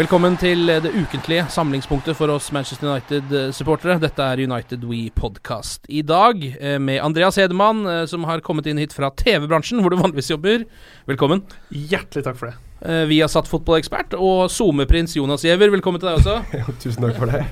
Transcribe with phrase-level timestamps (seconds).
[0.00, 3.98] Velkommen til det ukentlige samlingspunktet for oss Manchester United-supportere.
[4.00, 5.82] Dette er United We Podcast.
[5.92, 9.92] I dag eh, med Andreas Hedemann, eh, som har kommet inn hit fra TV-bransjen, hvor
[9.92, 10.64] du vanligvis jobber.
[11.10, 11.42] Velkommen.
[11.74, 12.54] Hjertelig takk for det.
[12.80, 15.74] Eh, Vi har satt fotballekspert og SoMe-prins Jonas Giæver.
[15.74, 16.38] Velkommen til deg også.
[16.86, 17.44] Tusen takk for det.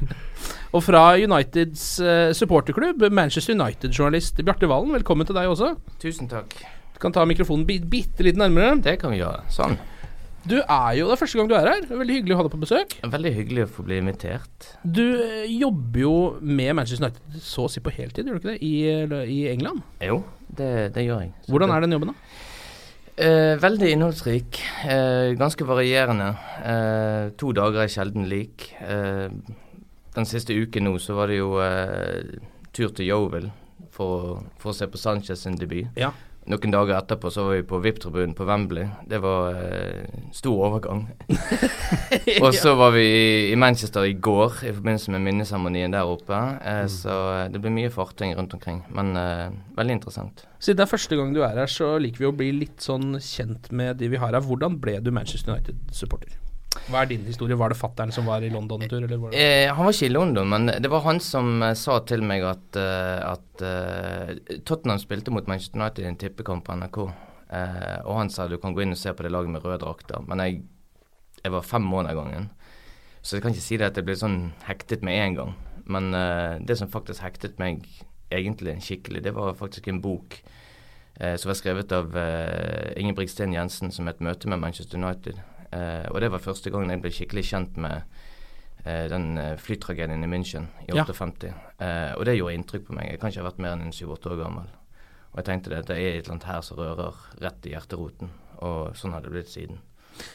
[0.72, 1.84] Og fra Uniteds
[2.38, 4.94] supporterklubb, Manchester United-journalist Bjarte Valen.
[4.96, 5.74] Velkommen til deg også.
[6.00, 6.56] Tusen takk.
[6.96, 8.78] Du kan ta mikrofonen bi- bitte litt nærmere.
[8.88, 9.44] Det kan vi gjøre.
[9.52, 9.76] Sånn.
[10.48, 11.82] Du er jo, Det er første gang du er her.
[11.84, 12.94] Er Veldig hyggelig å ha deg på besøk.
[13.16, 14.68] Veldig hyggelig å få bli invitert.
[14.82, 18.54] Du eh, jobber jo med Manchester United så å si på heltid, gjør du ikke
[18.54, 18.60] det?
[18.64, 19.82] I, i England.
[20.04, 21.34] Jo, det, det gjør jeg.
[21.44, 22.44] Så Hvordan er den jobben, da?
[23.18, 24.60] Eh, veldig innholdsrik.
[24.88, 26.30] Eh, ganske varierende.
[26.62, 28.70] Eh, to dager er sjelden lik.
[28.80, 29.26] Eh,
[30.14, 32.38] den siste uken nå så var det jo eh,
[32.72, 33.50] tur til Yeovil
[33.94, 35.90] for, for å se på Sanchez sin debut.
[35.98, 36.12] Ja.
[36.48, 38.86] Noen dager etterpå så var vi på VIP-tribunen på Wembley.
[39.10, 41.02] Det var eh, stor overgang.
[42.44, 43.02] Og så var vi
[43.52, 46.38] i- Manchester i går i forbindelse med minneseremonien der oppe.
[46.64, 48.80] Eh, Så eh, det blir mye farting rundt omkring.
[48.88, 50.46] Men eh, veldig interessant.
[50.58, 53.18] Siden det er første gang du er her, så liker vi å bli litt sånn
[53.20, 54.40] kjent med de vi har her.
[54.48, 56.32] Hvordan ble du Manchester United-supporter?
[56.88, 57.56] Hva er din historie?
[57.58, 60.12] Var det fattern som var i London en tur, var Eh, han var ikke i
[60.12, 65.00] London, men det var han som eh, sa til meg at, eh, at uh, Tottenham
[65.02, 66.98] spilte mot Manchester United i en tippekamp på NRK.
[67.48, 69.80] Uh, og han sa du kan gå inn og se på det laget med røde
[69.84, 70.24] drakter.
[70.28, 70.62] Men jeg,
[71.42, 72.50] jeg var fem måneder gangen,
[73.20, 75.52] så jeg kan ikke si det at jeg ble sånn hektet med en gang.
[75.88, 77.84] Men uh, det som faktisk hektet meg
[78.32, 80.40] egentlig skikkelig, det var faktisk en bok
[81.18, 82.12] som var skrevet av
[82.94, 85.40] Ingebrigtsen Jensen som het 'Møte med Manchester United'.
[85.74, 88.04] Eh, og det var første gangen jeg ble skikkelig kjent med
[88.84, 91.04] eh, den eh, flytragedien i München i Ja.
[91.04, 91.52] 58.
[91.78, 93.10] Eh, og det gjorde inntrykk på meg.
[93.12, 94.70] Jeg kan ikke ha vært mer enn 7-8 år gammel.
[95.32, 98.32] Og jeg tenkte det, det er et eller annet her som rører rett i hjerteroten.
[98.64, 99.82] Og sånn har det blitt siden.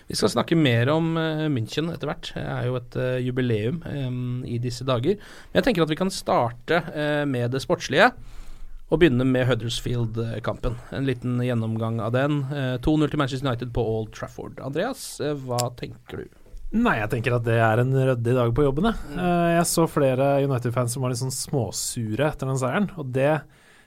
[0.08, 2.30] Vi skal snakke mer om uh, München etter hvert.
[2.38, 2.96] Det er jo et
[3.26, 5.18] jubileum um, i disse dager.
[5.50, 8.14] Men jeg tenker at vi kan starte uh, med det sportslige.
[8.94, 10.76] Og begynne med Huddersfield-kampen.
[10.94, 12.44] En liten gjennomgang av den.
[12.54, 14.60] Eh, 2-0 til Manchester United på Old Trafford.
[14.62, 16.28] Andreas, eh, hva tenker du?
[16.78, 18.92] Nei, jeg tenker at det er en ryddig dag på jobben.
[18.94, 23.12] Jeg, Eh, jeg så flere United-fans som var litt sånn småsure etter den seieren, og
[23.12, 23.42] det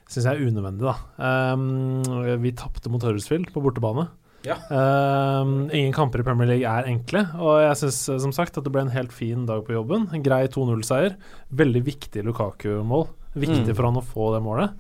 [0.09, 1.53] syns jeg er unødvendig, da.
[1.55, 2.03] Um,
[2.43, 4.09] vi tapte mot Huddersfield på bortebane.
[4.43, 4.59] Ja.
[4.71, 8.73] Um, ingen kamper i Premier League er enkle, og jeg syns som sagt at det
[8.73, 10.09] ble en helt fin dag på jobben.
[10.13, 11.17] En grei 2-0-seier.
[11.51, 13.09] Veldig viktig Lukaku-mål.
[13.37, 13.75] Viktig Mm.
[13.77, 14.73] for han å få det målet.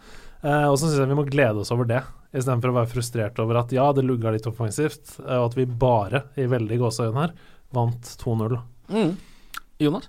[0.42, 2.02] Eh, og så syns jeg vi må glede oss over det,
[2.32, 5.64] istedenfor å være frustrert over at ja, det lugga litt offensivt, eh, og at vi
[5.66, 7.32] bare, i veldig gåseøyne her,
[7.72, 8.56] vant 2-0.
[8.92, 9.16] Mm.
[9.80, 10.08] Jonas?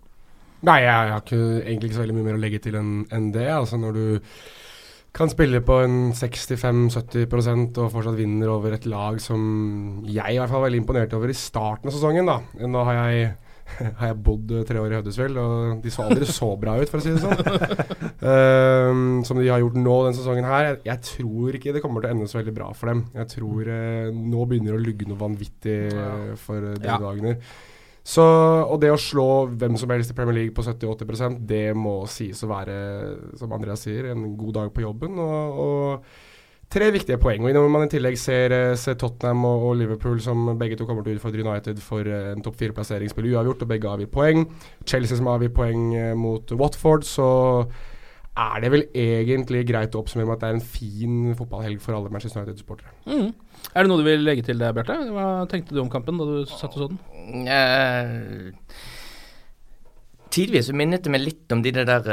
[0.63, 3.31] Nei, jeg har ikke, egentlig ikke så veldig mye mer å legge til enn en
[3.31, 3.47] det.
[3.51, 4.19] Altså Når du
[5.13, 10.49] kan spille på en 65-70% og fortsatt vinner over et lag som jeg i hvert
[10.51, 12.25] fall var veldig imponert over i starten av sesongen.
[12.29, 12.39] da.
[12.67, 13.31] Nå har jeg,
[13.99, 16.91] har jeg bodd eh, tre år i Hødesfjell, og de så aldri så bra ut,
[16.91, 17.41] for å si det sånn.
[18.27, 20.71] Ehm, som de har gjort nå denne sesongen her.
[20.71, 23.03] Jeg, jeg tror ikke det kommer til å ende så veldig bra for dem.
[23.15, 26.97] Jeg tror uh, nå begynner det å lugge noe vanvittig uh, for de Ja.
[27.03, 27.37] Wagner.
[28.07, 31.99] Så, og det å slå hvem som helst i Premier League på 70-80 det må
[32.07, 32.77] sies å være,
[33.39, 35.19] som Andreas sier, en god dag på jobben.
[35.19, 36.36] Og, og
[36.71, 37.45] tre viktige poeng.
[37.45, 40.85] Og Når man i tillegg ser, eh, ser Tottenham og, og, Liverpool, som begge to
[40.85, 44.11] kommer til å utfordre United for uh, en topp fire-plassering, spiller uavgjort, og begge avgir
[44.11, 44.47] poeng.
[44.85, 47.29] Chelsea som avgir poeng uh, mot Watford, så
[48.37, 51.97] er det vel egentlig greit å oppsummere med at det er en fin fotballhelg for
[51.97, 52.93] alle Manchester United-supportere.
[53.07, 53.31] Mm.
[53.73, 54.99] Er det noe du vil legge til det, Bjarte?
[55.15, 57.47] Hva tenkte du om kampen da du satt og så den?
[57.47, 58.51] Uh,
[60.37, 62.07] Tidvis minnet det meg litt om de der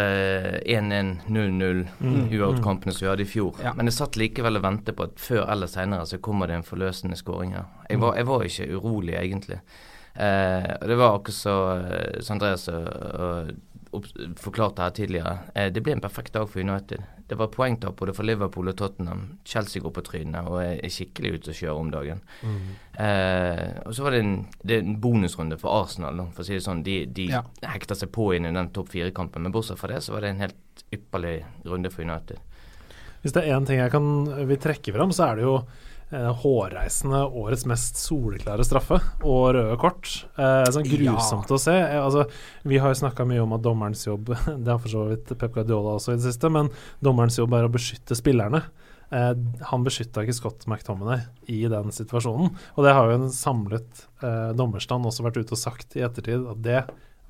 [0.64, 2.30] 1-1, 0-0 mm.
[2.32, 3.58] som vi hadde i fjor.
[3.60, 3.74] Ja.
[3.76, 6.64] Men jeg satt likevel og ventet på at før eller senere så kommer det en
[6.64, 7.68] forløsende skåring her.
[7.90, 9.60] Jeg var, jeg var ikke urolig, egentlig.
[10.14, 11.56] Eh, det var akkurat så,
[12.24, 13.52] så Andreas og, og
[14.40, 15.34] forklarte her tidligere.
[15.54, 17.02] Eh, det ble en perfekt dag for United.
[17.28, 19.22] Det var poengtap både for Liverpool og Tottenham.
[19.44, 22.20] Chelsea går på trynet og er skikkelig ute å kjøre om dagen.
[22.42, 22.66] Mm.
[23.04, 26.66] Eh, og så var det en, det en, bonusrunde for Arsenal, for å si det
[26.66, 26.84] sånn.
[26.86, 27.44] De, de ja.
[27.64, 29.46] hekta seg på inn i den topp fire-kampen.
[29.46, 32.42] Men bortsett fra det så var det en helt ypperlig runde for United.
[33.24, 34.06] Hvis det er én ting jeg kan
[34.50, 35.56] vil trekke fram, så er det jo
[36.12, 40.10] hårreisende årets mest soleklare straffe og røde kort.
[40.36, 41.56] Eh, sånn grusomt ja.
[41.56, 41.74] å se.
[41.74, 42.26] Eh, altså,
[42.68, 44.34] vi har jo snakka mye om at dommerens jobb
[44.64, 46.70] Det har for så vidt Pep Guardiola også i det siste, men
[47.04, 48.62] dommerens jobb er å beskytte spillerne.
[49.14, 49.32] Eh,
[49.70, 52.52] han beskytta ikke Scott McTominay i den situasjonen.
[52.74, 56.46] Og det har jo en samlet eh, dommerstand også vært ute og sagt i ettertid
[56.50, 56.84] at det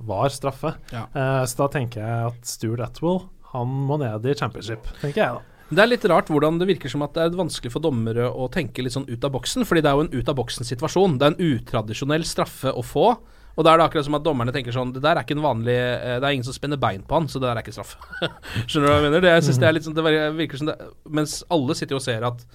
[0.05, 0.75] var straffe.
[0.95, 1.07] Ja.
[1.15, 3.25] Eh, så da tenker jeg at Stuart Atwell
[3.55, 5.54] han må ned i championship, tenker jeg da.
[5.75, 8.47] Det er litt rart hvordan det virker som at det er vanskelig for dommere å
[8.53, 11.17] tenke litt sånn ut av boksen, fordi det er jo en ut av boksen-situasjon.
[11.19, 13.09] Det er en utradisjonell straffe å få.
[13.55, 15.45] Og da er det akkurat som at dommerne tenker sånn Det der er ikke en
[15.45, 17.75] vanlig eh, Det er ingen som spenner bein på han, så det der er ikke
[17.77, 17.93] straff.
[18.67, 19.23] Skjønner du hva jeg mener?
[19.23, 20.75] Det, jeg synes det er litt sånn Det virker som det
[21.21, 22.47] Mens alle sitter jo og ser at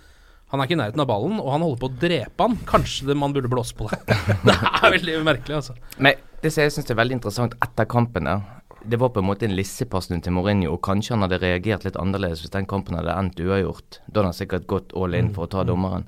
[0.50, 2.56] han er ikke i nærheten av ballen, og han holder på å drepe han.
[2.66, 4.00] Kanskje det, man burde blåse på det.
[4.48, 5.76] det er veldig merkelig, altså.
[6.02, 8.42] Men det som jeg syns er veldig interessant etter kampen, er
[8.84, 11.98] det var på en måte en lissepasning til Mourinho, og kanskje han hadde reagert litt
[12.00, 14.02] annerledes hvis den kampen hadde endt uavgjort.
[14.08, 15.70] Da hadde han sikkert gått all in for å ta mm.
[15.72, 16.08] dommeren.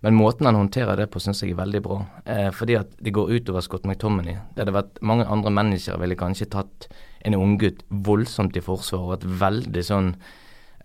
[0.00, 1.98] Men måten han håndterer det på, syns jeg er veldig bra.
[2.24, 4.36] Eh, fordi at det går utover Scott McTominay.
[4.54, 6.86] Det hadde vært Mange andre mennesker ville kanskje tatt
[7.26, 10.12] en unggutt voldsomt i forsvar og vært veldig sånn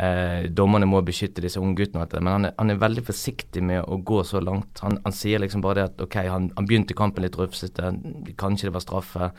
[0.02, 4.00] eh, Dommerne må beskytte disse ungguttene, men han er, han er, veldig forsiktig med å
[4.02, 4.82] gå så langt.
[4.82, 7.94] Han, han sier liksom bare det at OK, han, han begynte kampen litt rufsete,
[8.42, 9.30] kanskje det var straffe.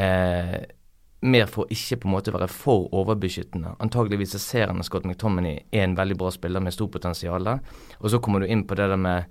[0.00, 0.56] Eh,
[1.22, 3.76] mer for ikke på en måte være for overbeskyttende.
[3.82, 7.46] Antageligvis ser han at Scott McTominay er en veldig bra spiller med stort potensial.
[8.00, 9.30] Og så kommer du inn på det der med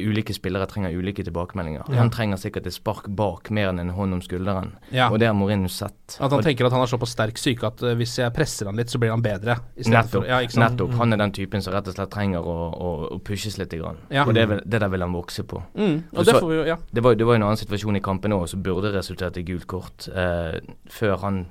[0.00, 1.84] ulike spillere trenger ulike tilbakemeldinger.
[1.88, 1.98] Ja.
[2.00, 5.08] Han trenger sikkert et spark bak mer enn en hånd om skulderen, ja.
[5.10, 6.16] og det har Mourinho sett.
[6.18, 8.70] At han og tenker at han har såpass sterk syke at uh, hvis jeg presser
[8.70, 9.58] han litt, så blir han bedre.
[9.76, 10.28] Nettopp.
[10.28, 10.92] Ja, nettopp.
[10.92, 11.00] Mm.
[11.00, 13.74] Han er den typen som rett og slett trenger å, å, å pushes litt.
[13.76, 13.98] Grann.
[14.22, 15.58] Og det, det, der vil han vokse på.
[15.74, 15.96] Mm.
[16.14, 18.62] Og det, så, vi, det, var, det var en annen situasjon i kampen òg som
[18.64, 20.06] burde resultert i gult kort.
[20.14, 20.54] Uh,
[20.92, 21.42] før han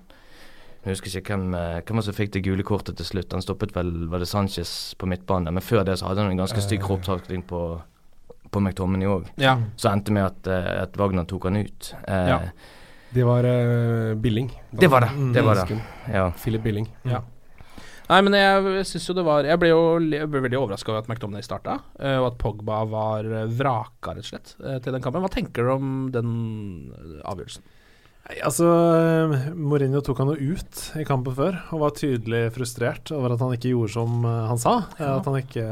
[0.86, 3.34] jeg husker ikke hvem, hvem som fikk det gule kortet til slutt.
[3.34, 6.44] Han stoppet vel var det Sanchez på midtbane, men før det så hadde han en
[6.44, 7.62] ganske stygg kroppstakling på
[8.56, 9.30] på McTominay òg.
[9.42, 9.58] Ja.
[9.80, 11.92] Så endte med at, eh, at, Wagner tok han ut.
[12.08, 12.42] Eh, ja.
[13.16, 14.50] Det var uh, Billing.
[14.72, 15.14] Det var det.
[15.36, 15.80] det, var det.
[16.12, 16.26] Ja.
[16.42, 16.90] Philip Billing.
[17.08, 17.22] Ja.
[18.06, 21.02] Nei, men jeg syns jo det var Jeg ble jo jeg ble veldig overraska over
[21.02, 25.24] at McDominay starta, uh, og at Pogba var vraka, rett og slett, til den kampen.
[25.24, 26.30] Hva tenker du om den
[27.24, 27.66] avgjørelsen?
[28.26, 28.68] Nei, altså,
[29.54, 33.54] Mourinho tok han jo ut i kampen før og var tydelig frustrert over at han
[33.54, 34.80] ikke gjorde som han sa.
[34.98, 35.20] Ja.
[35.20, 35.68] At han ikke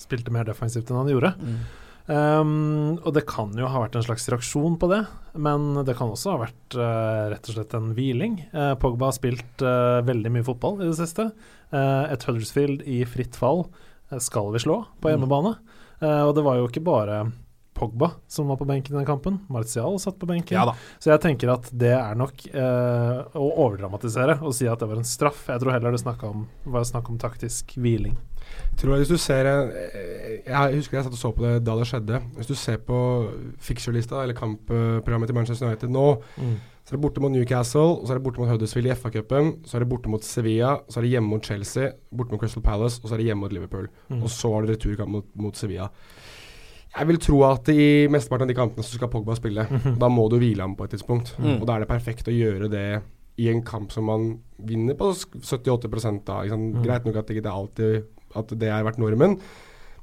[0.00, 1.34] spilte mer defensivt enn han gjorde.
[1.40, 1.64] Mm.
[2.04, 5.00] Um, og det kan jo ha vært en slags reaksjon på det,
[5.40, 8.36] men det kan også ha vært uh, rett og slett en hviling.
[8.52, 11.30] Uh, Pogba har spilt uh, veldig mye fotball i det siste.
[11.74, 13.64] et Huddersfield i fritt fall
[14.22, 15.10] skal vi slå på mm.
[15.10, 15.56] hjemmebane.
[16.04, 17.16] og det var jo ikke bare
[17.74, 19.40] Pogba som var på benken i den kampen.
[19.50, 20.54] Martial satt på benken.
[20.54, 25.00] Ja så jeg tenker at det er nok å overdramatisere og si at det var
[25.00, 25.48] en straff.
[25.50, 28.14] Jeg tror heller det om, var snakk om taktisk hviling.
[28.78, 31.76] Tror jeg hvis du ser eh, Jeg husker jeg satt og så på det da
[31.78, 32.20] det skjedde.
[32.36, 32.98] Hvis du ser på
[33.62, 36.06] fixture-lista eller kampprogrammet til Manchester United nå,
[36.36, 36.54] mm.
[36.82, 39.78] så er det borte mot Newcastle, så er det borte mot Huddersfield i FA-cupen, så
[39.78, 43.00] er det borte mot Sevilla, så er det hjemme mot Chelsea, borte mot Crystal Palace,
[43.02, 43.88] og så er det hjemme mot Liverpool.
[44.08, 44.22] Mm.
[44.22, 45.88] Og så er det returkamp mot, mot Sevilla.
[46.94, 49.66] Jeg vil tro at i mesteparten av de kampene så skal Pogba spille.
[49.70, 51.34] Mm Da må du hvile ham på et tidspunkt.
[51.38, 51.60] Mm.
[51.60, 52.88] Og da er det perfekt å gjøre det
[53.42, 54.28] i en kamp som man
[54.62, 55.90] vinner på 78
[56.24, 56.42] da.
[56.54, 56.82] Mm.
[56.84, 58.04] Greit nok at det ikke alltid
[58.38, 59.38] at det har vært normen.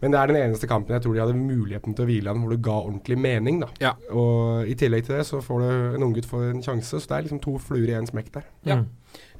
[0.01, 2.41] Men det er den eneste kampen jeg tror de hadde muligheten til å hvile han,
[2.41, 3.59] hvor det ga ordentlig mening.
[3.61, 3.69] da.
[3.83, 3.91] Ja.
[4.17, 7.17] Og I tillegg til det så får du en unggutt få en sjanse, så det
[7.17, 8.47] er liksom to fluer i én smekk der.
[8.65, 8.79] Ja.
[8.81, 8.89] Mm.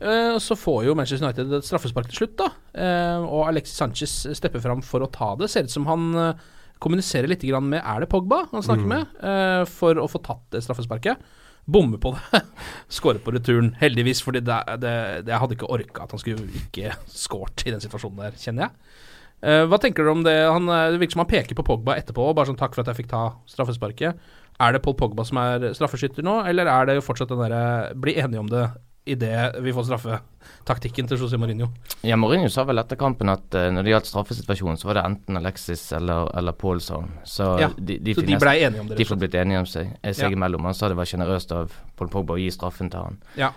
[0.02, 2.52] Uh, så får jo Manchester United et straffespark til slutt, da.
[2.78, 5.50] Uh, og Alexis Sanchez stepper fram for å ta det.
[5.50, 6.50] Ser ut som han uh,
[6.82, 8.94] kommuniserer litt med Er det Pogba han snakker mm.
[8.94, 11.22] med, for å få tatt det straffesparket.
[11.66, 12.42] Bommer på det.
[12.96, 17.74] Skårer på returen, heldigvis, fordi jeg hadde ikke orka at han skulle ikke skåret i
[17.74, 19.00] den situasjonen der, kjenner jeg.
[19.42, 20.38] Eh, hva tenker dere om det?
[20.46, 22.92] Han, eh, det virker som han peker på Pogba etterpå, bare sånn takk for at
[22.92, 24.20] jeg fikk ta straffesparket.
[24.62, 28.18] Er det Paul Pogba som er straffeskytter nå, eller er det fortsatt den derre bli
[28.22, 28.68] enige om det
[29.06, 31.72] idet vi får straffetaktikken til José Mourinho?
[32.06, 35.06] Ja, Mourinho sa vel etter kampen at uh, når det gjaldt straffesituasjonen, så var det
[35.10, 37.10] enten Alexis eller, eller Paulson.
[37.26, 39.68] Så Ja, de, de, så de ble enige om det, De får blitt enige om
[39.70, 40.38] seg, eh, seg Ja.
[40.38, 40.70] imellom.
[40.70, 43.20] Han sa det var sjenerøst av Paul Pogba å gi straffen til han.
[43.40, 43.52] Ja.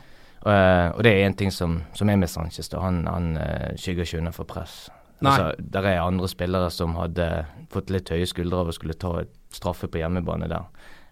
[0.44, 2.68] Eh, og det er én ting som, som er med Sanchez.
[2.68, 2.80] Da.
[2.84, 4.88] Han, han uh, skygger ikke unna for press.
[5.24, 9.22] Altså, der er andre spillere som hadde fått litt høye skuldre av å skulle ta
[9.54, 10.66] straffe på hjemmebane der.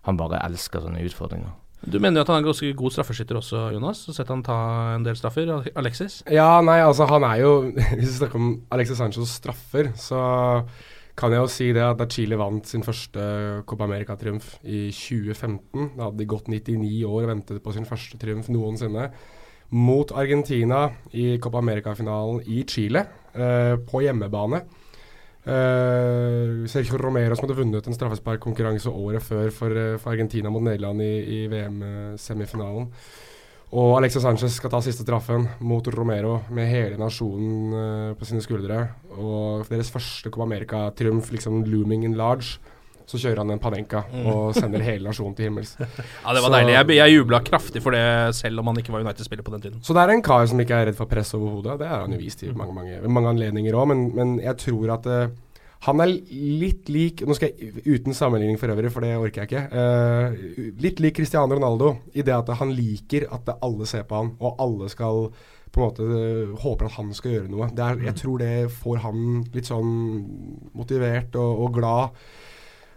[0.04, 1.54] Han bare elsker sånne utfordringer.
[1.82, 4.04] Du mener jo at han er ganske god straffeskytter også, Jonas?
[4.06, 4.56] Så sett han ta
[4.94, 5.50] en del straffer.
[5.78, 6.20] Alexis?
[6.30, 7.52] Ja, nei, altså han er jo
[7.98, 10.22] Hvis vi snakker om Alexis Sanchos straffer, så
[11.18, 13.22] kan jeg jo si det at da Chile vant sin første
[13.68, 18.20] Copa America-triumf i 2015 Da hadde de gått 99 år og ventet på sin første
[18.20, 19.10] triumf noensinne.
[19.72, 20.86] Mot Argentina
[21.16, 24.62] i Copa America-finalen i Chile, eh, på hjemmebane.
[25.42, 30.62] Eh, Sergio Romero som hadde vunnet en straffesparkkonkurranse året før for, eh, for Argentina mot
[30.62, 32.88] Nederland i, i VM-semifinalen.
[33.72, 38.44] Og Alexis Sanchez skal ta siste straffen mot Romero med hele nasjonen uh, på sine
[38.44, 38.82] skuldre.
[39.16, 42.60] Og deres første Copa America-triumf, liksom looming in large,
[43.12, 44.24] så kjører han en Panenka Mm.
[44.32, 45.74] og sender hele nasjonen til himmels.
[46.24, 46.74] Ja, det var Så- deilig.
[46.78, 48.02] Jeg, jeg jubla kraftig for det,
[48.40, 49.78] selv om han ikke var United-spiller på den tiden.
[49.84, 51.78] Så det er en kar som ikke er redd for press overhodet.
[51.84, 54.94] Det har han jo vist i mange, mange, mange anledninger òg, men, men jeg tror
[54.96, 55.28] at uh,
[55.82, 59.50] han er litt lik Nå skal jeg uten sammenligning for øvrig, for det orker jeg
[59.50, 59.62] ikke.
[59.74, 64.30] Uh, litt lik Cristiano Ronaldo i det at han liker at alle ser på han,
[64.40, 65.26] og alle skal
[65.72, 67.64] på en måte eh, håper at han skal gjøre noe.
[67.80, 69.22] Er, jeg tror det får han
[69.54, 69.92] litt sånn
[70.76, 72.18] motivert og, og glad.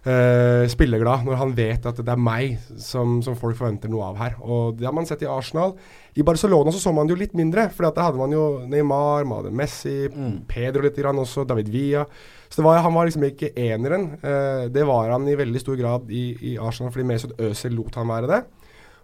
[0.06, 4.20] Eh, spilleglad når han vet at det er meg som, som folk forventer noe av
[4.22, 4.38] her.
[4.42, 5.76] Og Det har man sett i Arsenal.
[6.16, 9.26] I Barcelona så så man det jo litt mindre, for da hadde man jo Neymar,
[9.28, 10.46] man Messi, mm.
[10.48, 12.06] Pedro litt grann også, David Villa.
[12.50, 14.12] Så det var, han var liksom ikke eneren.
[14.22, 17.98] Eh, det var han i veldig stor grad i, i Arsenal, fordi Mesut Özil lot
[18.00, 18.46] han være det.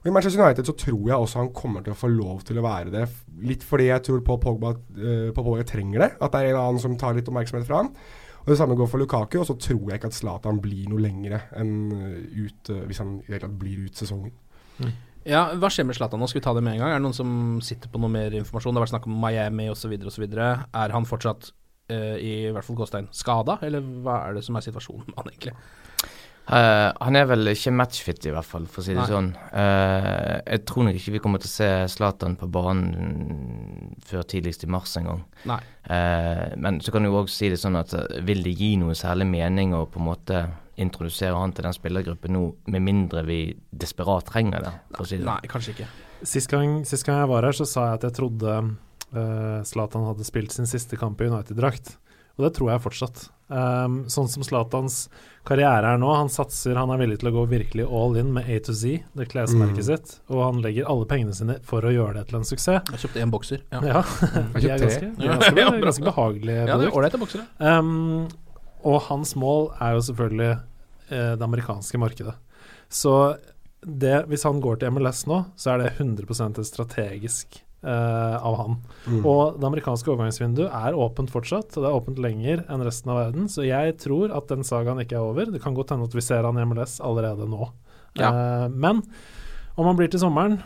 [0.02, 2.58] Og I Manchester United så tror jeg også han kommer til å få lov til
[2.58, 3.04] å være det.
[3.46, 6.10] Litt fordi jeg tror Paul Pogba, uh, Paul Pogba trenger det.
[6.18, 7.92] At det er en annen som tar litt oppmerksomhet fra han.
[8.42, 9.40] Og Det samme går for Lukaku.
[9.42, 13.02] Og så tror jeg ikke at Zlatan blir noe lengre enn eh, ut eh, Hvis
[13.04, 13.20] han
[13.60, 14.34] blir ut sesongen.
[15.28, 16.30] Ja, Hva skjer med Zlatan nå?
[16.30, 16.96] Skal vi ta det med en gang?
[16.96, 17.34] Er det noen som
[17.66, 18.74] sitter på noe mer informasjon?
[18.74, 19.94] Det har vært snakk om Miami osv.
[20.10, 20.26] osv.
[20.34, 21.52] Er han fortsatt,
[21.94, 25.30] uh, i hvert fall Gåstein, skada, eller hva er det som er situasjonen med han
[25.30, 25.54] egentlig?
[26.50, 29.10] Eh, han er vel ikke matchfit, i hvert fall, for å si det Nei.
[29.12, 29.30] sånn.
[29.54, 34.66] Uh, jeg tror nok ikke vi kommer til å se Zlatan på banen før tidligst
[34.66, 35.22] i mars en gang.
[35.52, 35.62] Nei.
[35.86, 37.94] Eh, men så kan du òg si det sånn at
[38.28, 40.44] vil det gi noe særlig mening å på en måte
[40.82, 42.44] introdusere han til den spillergruppen nå,
[42.74, 44.76] med mindre vi desperat trenger det?
[44.96, 45.28] For å si det.
[45.30, 45.90] Nei, kanskje ikke.
[46.28, 50.10] Sist gang, sist gang jeg var her, så sa jeg at jeg trodde eh, Zlatan
[50.10, 51.96] hadde spilt sin siste kamp i United-drakt.
[52.38, 53.30] Og det tror jeg fortsatt.
[53.52, 55.10] Um, sånn som Zlatans
[55.44, 58.48] karriere er nå, han satser, han er villig til å gå virkelig all in med
[58.48, 59.88] A to Z, det klesmerket Mm.
[59.90, 62.88] sitt, og han legger alle pengene sine for å gjøre det til en suksess.
[62.94, 63.64] Jeg kjøpte én bokser.
[63.74, 63.82] Ja.
[63.84, 64.04] Ja,
[64.56, 67.48] Jeg de er ganske, de er ganske, Ja, ganske behagelige Ja, det er ålreite boksere.
[67.60, 68.30] Um,
[68.88, 70.52] og hans mål er jo selvfølgelig
[71.12, 72.38] eh, det amerikanske markedet.
[72.90, 73.36] Så
[73.84, 78.58] det, hvis han går til MLS nå, så er det 100 et strategisk eh, av
[78.60, 78.78] han.
[79.06, 79.20] Mm.
[79.22, 83.22] Og det amerikanske overgangsvinduet er åpent fortsatt, og det er åpent lenger enn resten av
[83.24, 83.50] verden.
[83.52, 85.52] Så jeg tror at den sagaen ikke er over.
[85.54, 87.72] Det kan godt hende at vi ser han i MLS allerede nå.
[88.20, 88.32] Ja.
[88.32, 89.06] Uh, men
[89.80, 90.58] om han blir til sommeren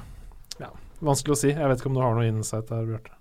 [0.58, 0.72] ja,
[1.06, 1.52] Vanskelig å si.
[1.54, 3.14] Jeg vet ikke om du har noe insight der, Bjarte.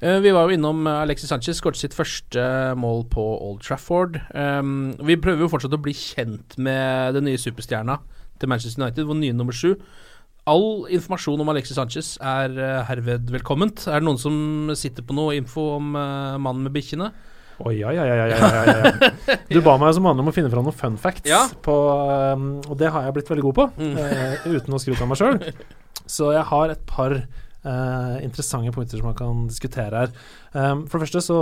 [0.00, 2.42] Eh, vi var jo innom Alexis Sanchez, skåret sitt første
[2.78, 4.18] mål på Old Trafford.
[4.34, 7.98] Um, vi prøver jo fortsatt å bli kjent med den nye superstjerna
[8.38, 9.74] til Manchester United, vår nye nummer sju.
[10.48, 13.82] All informasjon om Alexis Sanchez er eh, herved velkomment.
[13.90, 14.36] Er det noen som
[14.78, 17.10] sitter på noe info om uh, mannen med bikkjene?
[17.66, 19.36] Oi, ja, ja, ja, ja, ja, ja.
[19.50, 21.40] Du ba meg som vanlig om å finne fram noen fun facts, Ja.
[21.64, 21.74] på,
[22.38, 23.96] um, og det har jeg blitt veldig god på, Mm.
[23.98, 25.40] eh, uten å skryte av meg sjøl.
[26.06, 30.14] Så jeg har et par uh, interessante punkter som man kan diskutere her.
[30.54, 31.40] Um, for det første så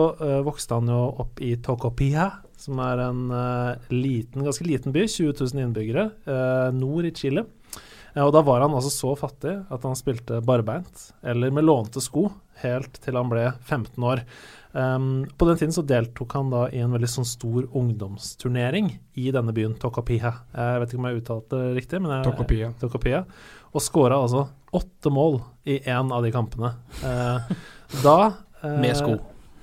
[0.49, 3.21] vokste han jo opp i Tokopia, som er en
[3.93, 6.09] liten, ganske liten by, 20 000 innbyggere,
[6.75, 7.45] nord i Chile.
[8.17, 12.01] Eh, og da var han altså så fattig at han spilte barbeint, eller med lånte
[12.03, 12.31] sko,
[12.63, 14.25] helt til han ble 15 år.
[14.77, 19.31] Um, på den tiden så deltok han da i en veldig sånn stor ungdomsturnering i
[19.33, 20.35] denne byen, Tocopilla.
[20.53, 22.73] Jeg vet ikke om jeg uttalte det riktig, men jeg, Tokopia.
[22.81, 23.23] Tokopia.
[23.73, 24.47] Og skåra altså
[24.77, 26.75] åtte mål i én av de kampene.
[27.01, 27.57] Uh,
[28.03, 28.19] da
[28.65, 29.17] uh, Med sko.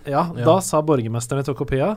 [0.04, 0.46] Ja, Ja.
[0.46, 1.94] da sa borgermesteren i Tocopilla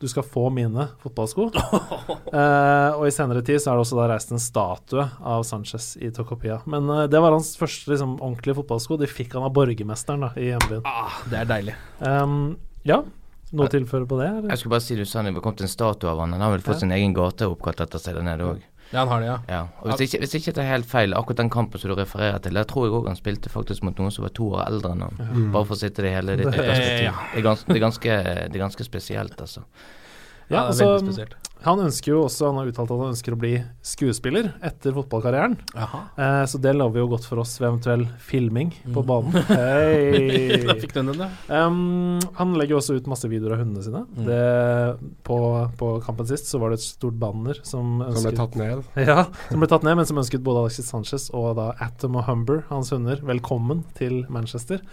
[0.00, 1.50] du skal få mine fotballsko.
[2.36, 5.92] Eh, og i senere tid så er det også da reist en statue av Sanchez
[6.02, 6.58] i Tocopia.
[6.68, 8.98] Men eh, det var hans første liksom, ordentlige fotballsko.
[9.00, 10.82] De fikk han av borgermesteren da, i hjembyen.
[10.90, 11.76] Ah, det er deilig.
[12.02, 12.34] Um,
[12.84, 12.98] ja,
[13.54, 14.26] Noe å tilføre på det?
[14.26, 14.50] Eller?
[14.50, 16.34] Jeg skulle bare si du sa det kom til en statue av han.
[16.34, 16.82] Han har vel fått Ja.
[16.84, 18.64] sin egen gate oppkalt etter seg der nede òg.
[18.92, 19.38] Ja, han har det, ja.
[19.50, 19.60] Ja.
[19.82, 22.38] Og hvis ikke, hvis ikke det er helt feil, akkurat den kampen som du refererer
[22.38, 24.92] til, der tror jeg òg han spilte faktisk mot noen som var to år eldre
[24.94, 25.16] enn han.
[25.18, 25.48] Mm.
[25.52, 26.86] Bare for å sitte det hele ditt Det- perspektiv.
[26.86, 29.64] Det, Det, er det, det er ganske spesielt, altså.
[30.52, 31.26] Ja, altså,
[31.66, 33.48] han ønsker jo også Han har uttalt at han ønsker å bli
[33.82, 35.56] skuespiller etter fotballkarrieren.
[35.74, 39.08] Eh, så det lover jo godt for oss ved eventuell filming på Mm.
[39.08, 39.32] banen.
[39.50, 40.60] Hei!
[40.68, 41.28] Da fikk du den, da.
[41.50, 44.04] Um, han legger jo også ut masse videoer av hundene sine.
[44.14, 44.28] Mm.
[44.28, 45.40] Det, på,
[45.80, 48.86] på kampen sist så var det et stort banner som Som ble tatt ned.
[49.10, 52.28] Ja, som ble tatt ned, men som ønsket både Alexis Sanchez og da Atom og
[52.30, 54.84] Humber, hans hunder, velkommen til Manchester.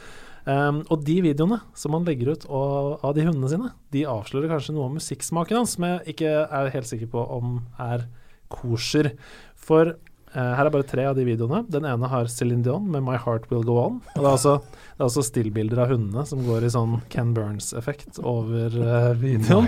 [0.44, 4.52] Um, og de videoene som han legger ut av, av de hundene sine, de avslører
[4.52, 8.08] kanskje noe om musikksmaken hans, som jeg ikke er helt sikker på om er
[8.52, 9.14] kosher.
[9.56, 9.96] For
[10.34, 11.64] her er bare tre av de videoene.
[11.70, 14.00] Den ene har Céline Dion med 'My Heart Will Go On'.
[14.16, 17.34] Og det er også, det er også stillbilder av hundene som går i sånn Ken
[17.34, 19.68] Burns-effekt over uh, videoen.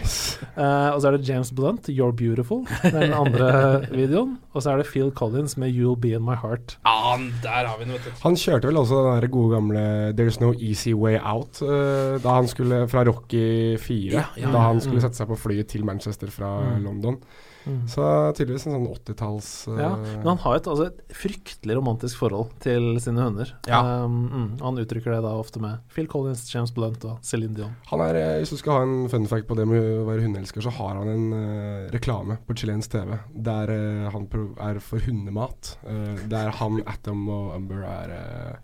[0.58, 4.38] Eh, og så er det James Blunt, 'You're Beautiful', den andre videoen.
[4.54, 6.78] Og så er det Phil Collins med 'You'll Be In My Heart'.
[6.86, 8.00] Ja, der har vi den.
[8.24, 12.30] Han kjørte vel også den der gode gamle 'There's No Easy Way Out' uh, da
[12.40, 14.12] han skulle fra Rocky 4.
[14.12, 15.02] Ja, ja, da han skulle Mm.
[15.02, 16.84] sette seg på flyet til Manchester fra Mm.
[16.86, 17.18] London.
[17.66, 17.82] Mm.
[17.90, 18.06] Så
[18.38, 22.52] tydeligvis en sånn 80-talls uh, Ja, men han har et, altså et fryktelig romantisk forhold
[22.64, 23.52] til sine hunder.
[23.70, 23.80] Ja.
[24.06, 27.74] Um, mm, han uttrykker det da ofte med Phil Collins, James Blunt og Céline Dion.
[27.90, 30.26] Han er, eh, Hvis du skal ha en fun fact på det med å være
[30.28, 33.18] hundeelsker, så har han en uh, reklame på chilensk TV
[33.50, 34.30] der uh, han
[34.70, 35.76] er for hundemat.
[35.90, 38.60] eh, der han, Atom og Umber er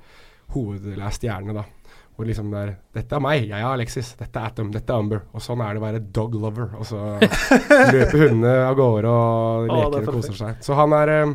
[0.53, 1.63] hoved- er stjerne, da.
[2.21, 4.11] Hvor liksom det er 'Dette er meg, jeg er Alexis.
[4.13, 5.23] Dette er Atom, dette er Amber.
[5.33, 6.67] Og sånn er det å være dog lover.
[6.77, 6.99] Og så
[7.95, 10.59] løper hundene av gårde og leker er leker og koser seg.
[10.61, 11.31] Så han er eh,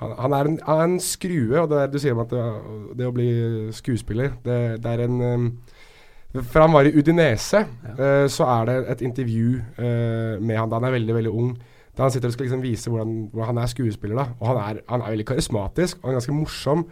[0.00, 2.32] han, han, er en, han er en skrue, og det der du sier om at
[2.32, 2.44] det,
[2.96, 3.28] det å bli
[3.76, 5.50] skuespiller, det, det er en um,
[6.38, 10.80] For han var i Udinese, eh, så er det et intervju uh, med han da
[10.80, 11.50] han er veldig, veldig ung.
[11.92, 14.16] Da han sitter og skal liksom vise hvordan, hvordan han er skuespiller.
[14.16, 16.88] da Og han er, han er veldig karismatisk og han er ganske morsom.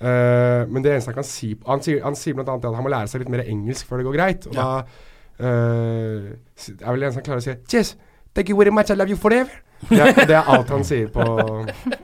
[0.00, 2.82] Eh, men det eneste han kan si Han sier, han sier blant annet at han
[2.82, 4.48] må lære seg litt mer engelsk før det går greit.
[4.50, 7.94] Og da uh, er vel det eneste han klarer å si Cheers,
[8.34, 9.62] thank you very much, I love you forever.
[9.92, 11.24] Ja, det er alt han sier på,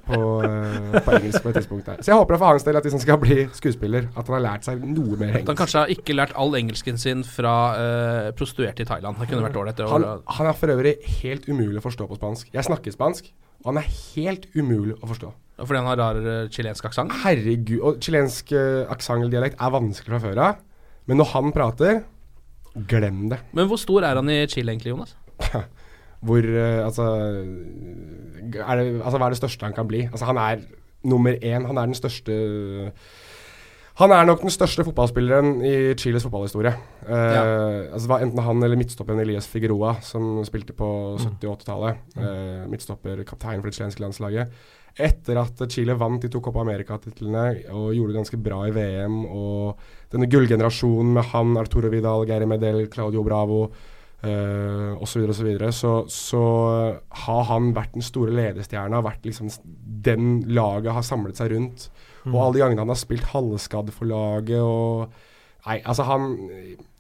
[0.07, 2.01] på, uh, på engelsk på et tidspunkt der.
[2.03, 4.45] Så jeg håper for hans del at hvis han skal bli skuespiller, at han har
[4.45, 8.31] lært seg noe mer At han kanskje har ikke lært all engelsken sin fra uh,
[8.37, 9.19] prostituerte i Thailand.
[9.21, 9.85] Det kunne vært ålreit.
[9.93, 12.51] Han, han er for øvrig helt umulig å forstå på spansk.
[12.55, 13.33] Jeg snakker spansk,
[13.65, 15.33] og han er helt umulig å forstå.
[15.61, 17.15] Fordi han har rar uh, chilensk aksent?
[17.25, 17.79] Herregud.
[17.81, 20.65] Og chilensk uh, aksent eller dialekt er vanskelig fra før av.
[21.09, 22.03] Men når han prater,
[22.91, 23.41] glem det.
[23.57, 25.17] Men hvor stor er han i Chile egentlig, Jonas?
[26.21, 27.05] Hvor uh, Altså
[28.53, 30.05] det, Altså, hva er det største han kan bli?
[30.11, 30.65] Altså, han er
[31.03, 31.67] nummer én.
[31.67, 32.37] Han er den største
[34.01, 36.73] han er nok den største fotballspilleren i Chiles fotballhistorie.
[37.05, 40.89] Uh, altså, det var enten han eller midtstopperen Elias Figueroa, som spilte på
[41.21, 41.99] 70- og 80-tallet.
[42.17, 44.55] Uh, midtstopper, kaptein for det chilenske landslaget.
[44.99, 49.23] Etter at Chile vant de to Copa America-titlene og gjorde det ganske bra i VM,
[49.27, 49.81] og
[50.13, 55.73] denne gullgenerasjonen med han, Arturo Vidal, Geir Medel, Claudio Bravo uh, osv., osv., så, videre,
[55.73, 56.45] så så
[57.25, 59.51] har han vært den store ledestjerna, vært liksom
[60.05, 61.91] den laget har samlet seg rundt.
[62.29, 65.21] Og alle de gangene han har spilt halvskadd for laget og
[65.61, 66.39] Nei, altså han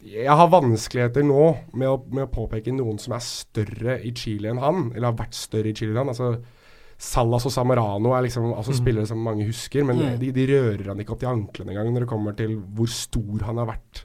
[0.04, 4.50] Jeg har vanskeligheter nå med å, med å påpeke noen som er større i Chile
[4.52, 6.12] enn han, eller har vært større i Chile enn han.
[6.12, 6.59] Altså
[7.00, 8.78] Salas og Samarano er liksom altså Mm.
[8.82, 10.18] spillere som mange husker, men Mm.
[10.20, 13.44] de, de rører han ikke opp til anklene engang når det kommer til hvor stor
[13.46, 14.02] han har vært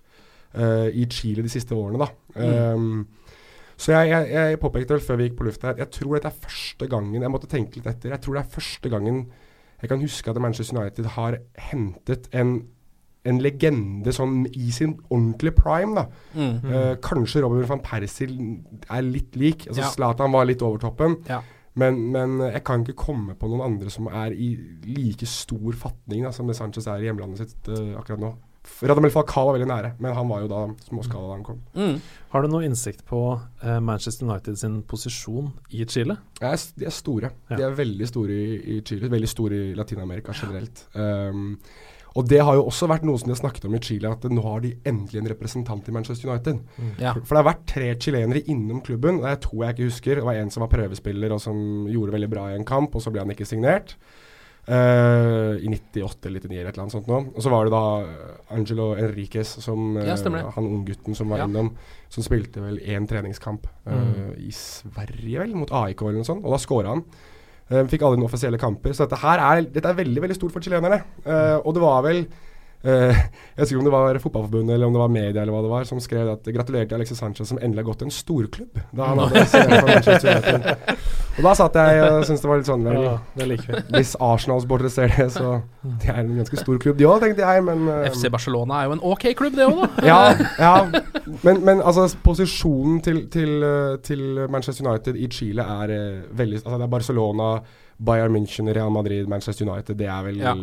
[0.56, 2.08] uh, i Chile de siste årene, da.
[2.40, 2.76] Mm.
[2.76, 3.08] Um,
[3.78, 6.30] så jeg, jeg, jeg påpekte vel før vi gikk på lufta her, jeg tror dette
[6.32, 8.12] er første gangen Jeg måtte tenke litt etter.
[8.16, 9.26] Jeg tror det er første gangen
[9.82, 12.54] jeg kan huske at Manchester United har hentet en,
[13.28, 16.06] en legende sånn i sin ordentlige prime, da.
[16.34, 16.72] Mm.
[16.72, 18.30] Eh, kanskje Robin van Persie
[18.90, 19.68] er litt lik.
[19.68, 19.90] Altså Ja.
[19.92, 21.18] Zlatan var litt over toppen.
[21.28, 21.42] Ja.
[21.80, 24.54] Men, men jeg kan ikke komme på noen andre som er i
[24.88, 28.36] like stor fatning da, som det Sanchez er i hjemlandet sitt uh, akkurat nå.
[28.82, 31.60] Radamel Falcao var veldig nære, men han var jo da småskala da han kom.
[31.78, 32.00] Mm.
[32.32, 36.18] Har du noe innsikt på uh, Manchester United sin posisjon i Chile?
[36.42, 37.32] Er, de er store.
[37.52, 37.60] Ja.
[37.60, 40.88] De er veldig store i, i Chile, veldig store i Latin-Amerika generelt.
[40.98, 41.54] Um,
[42.16, 44.24] og det har jo også vært noe som de har snakket om i Chile, at
[44.32, 46.62] nå har de endelig en representant i Manchester United.
[46.80, 46.92] Mm.
[47.04, 47.12] Ja.
[47.14, 50.16] For, for det har vært tre chilenere innom klubben, det er to jeg ikke husker.
[50.22, 51.58] Det var en som var prøvespiller og som
[51.92, 53.98] gjorde veldig bra i en kamp, og så ble han ikke signert.
[54.66, 57.20] Uh, I 98 eller 99 eller et eller annet sånt nå.
[57.36, 60.16] Og så var det da Angelo Enriquez, som, uh, ja,
[60.56, 61.46] han unggutten som var Ja.
[61.46, 61.70] innom,
[62.10, 64.34] som spilte vel én treningskamp uh, Mm.
[64.42, 67.04] i Sverige, vel, mot AIK eller noe sånt, og da scora han.
[67.72, 68.94] Uh, fikk alle de offisielle kamper.
[68.94, 71.02] Så dette her er, dette er veldig veldig stort for chilenerne.
[71.26, 72.55] Uh, og det var vel Eh,
[72.86, 75.72] jeg vet ikke om det var Fotballforbundet eller om det var media eller hva det
[75.72, 78.82] var, som skrev at gratulerer til Alexis Sanchez som endelig har gått til en storklubb.
[78.96, 81.00] Da han hadde for Manchester United.
[81.36, 83.82] Og da satt jeg og syntes det var litt sånn vel, Ja, det liker vi.
[83.98, 85.58] Hvis Arsenal-sportere ser det, så
[86.00, 88.88] Det er en ganske stor klubb, de òg, tenkte jeg, men uh, FC Barcelona er
[88.88, 90.06] jo en ok klubb, det òg, da.
[90.08, 90.20] ja,
[90.60, 91.02] ja.
[91.44, 96.62] Men, men altså, posisjonen til, til, eh, til Manchester United i Chile er uh, veldig
[96.64, 97.50] Altså, det er Barcelona,
[97.98, 99.98] Bayern München, Real Madrid, Manchester United.
[99.98, 100.54] Det er vel Ja.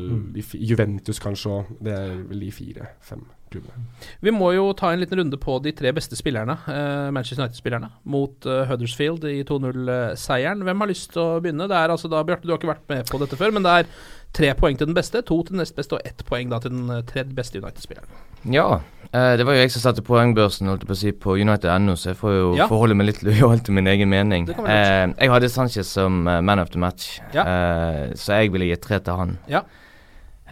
[0.55, 1.65] Juventus, kanskje òg.
[1.83, 3.85] Det er vel de fire-fem klubbene.
[4.21, 7.91] Vi må jo ta en liten runde på de tre beste spillerne, eh, Manchester United-spillerne,
[8.05, 10.63] mot eh, Huddersfield i 2-0-seieren.
[10.63, 11.69] Hvem har lyst til å begynne?
[11.69, 13.73] Det er altså da, Bjarte, du har ikke vært med på dette før, men det
[13.73, 13.87] er
[14.33, 16.71] tre poeng til den beste, to til den nest beste og ett poeng da til
[16.71, 18.09] den eh, tredje beste United-spilleren.
[18.45, 18.81] Ja,
[19.13, 22.11] eh, det var jo jeg som satte poengbørsen holdt på å si, på United.no, så
[22.11, 22.67] jeg får jo Ja.
[22.67, 23.21] forholde meg litt
[23.65, 24.49] til min egen mening.
[24.51, 27.43] Eh, jeg hadde Sanchez som eh, man of the match, Ja.
[27.45, 29.39] eh, så jeg ville gitt tre til han.
[29.49, 29.63] Ja.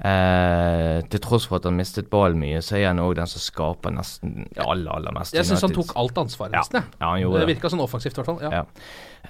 [0.01, 3.43] Eh, til tross for at han mistet ballen mye, så er han òg den som
[3.43, 5.35] skaper nesten aller, aller mest.
[5.37, 6.85] Jeg syns han tok alt ansvaret, nesten.
[7.01, 7.57] Ja, han gjorde det det.
[7.59, 8.41] virka sånn offensivt, i hvert fall.
[8.41, 8.65] Ja.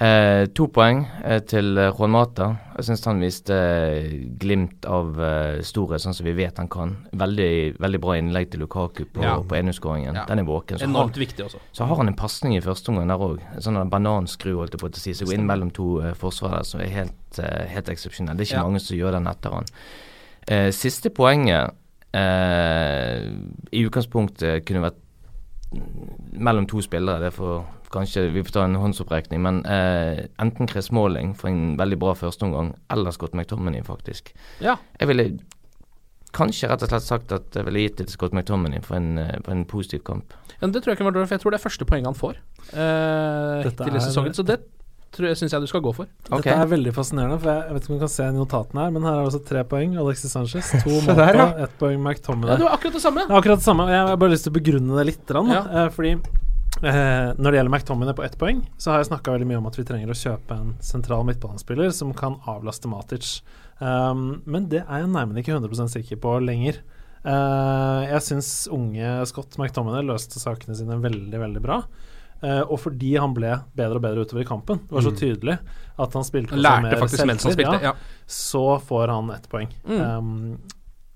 [0.01, 2.47] Eh, to poeng eh, til eh, Juan Mata.
[2.79, 6.95] Jeg syns han viste eh, glimt av eh, storhet, sånn som vi vet han kan.
[7.21, 7.49] Veldig,
[7.83, 9.35] veldig bra innlegg til Lukaku på, Ja.
[9.43, 10.15] på 1-skåringen.
[10.17, 10.23] Ja.
[10.31, 10.79] Den er våken.
[10.81, 11.61] Så Enormt har, viktig også.
[11.77, 13.43] så har han en pasning i første omgang der òg.
[13.61, 15.13] Sånn en bananskru, holdt jeg på å si.
[15.19, 15.89] Så går inn mellom to
[16.23, 17.43] forsvarere som er helt,
[17.75, 18.39] helt eksepsjonell.
[18.39, 18.69] Det er ikke Ja.
[18.71, 19.69] mange som gjør den etter han.
[20.49, 21.75] Eh, siste poenget
[22.15, 23.21] eh,
[23.73, 24.97] i utgangspunktet kunne vært
[26.33, 27.21] mellom to spillere.
[27.29, 31.77] Det får kanskje vi får ta en håndsopprekning, men eh, enten Chris Måling for en
[31.81, 34.33] veldig bra førsteomgang, eller Scott McTominay, faktisk.
[34.63, 34.77] Ja.
[35.01, 35.27] Jeg ville
[36.37, 39.17] kanskje rett og slett sagt at jeg ville gitt det til Scott McTominay for en,
[39.19, 40.35] eh, for en positiv kamp.
[40.61, 42.19] Men det tror jeg ikke var dårlig, for jeg tror det er første poenget han
[42.21, 44.35] får eh, Dette til i er- sesongen.
[44.37, 44.61] Så det
[45.11, 46.07] tror jeg syns jeg du skal gå for.
[46.31, 46.53] Okay.
[46.53, 48.85] Dette er veldig fascinerende, for jeg, jeg vet ikke om du kan se i notatene
[48.85, 49.97] her, men her er det altså tre poeng.
[49.99, 51.49] Alexis Sanchez, to der, ja.
[51.67, 52.61] ett poeng Ja, McTominay.
[52.61, 53.25] du har akkurat det samme.
[53.27, 53.89] Det er akkurat det samme.
[53.91, 55.25] Jeg har bare lyst til å begrunne det litt.
[55.27, 55.65] grann, Ja.
[55.67, 56.15] eh, fordi
[56.83, 59.67] eh, Når det gjelder McTominay på ett poeng, så har jeg snakka veldig mye om
[59.71, 63.41] at vi trenger å kjøpe en sentral midtbanespiller som kan avlaste Matic.
[63.81, 66.81] Um, men det er jeg nærmere ikke 100 sikker på lenger.
[67.25, 71.83] Uh, jeg syns unge Scott McTominay løste sakene sine veldig, veldig bra.
[72.41, 75.19] Uh, og fordi han ble bedre og bedre utover i kampen, det var så Mm.
[75.21, 75.59] tydelig
[76.01, 77.85] at han spilte Han lærte mer faktisk mens han spilte, spilte.
[77.85, 77.95] Ja.
[78.27, 79.69] så får han ett poeng.
[79.85, 80.01] Mm.
[80.01, 80.59] Um,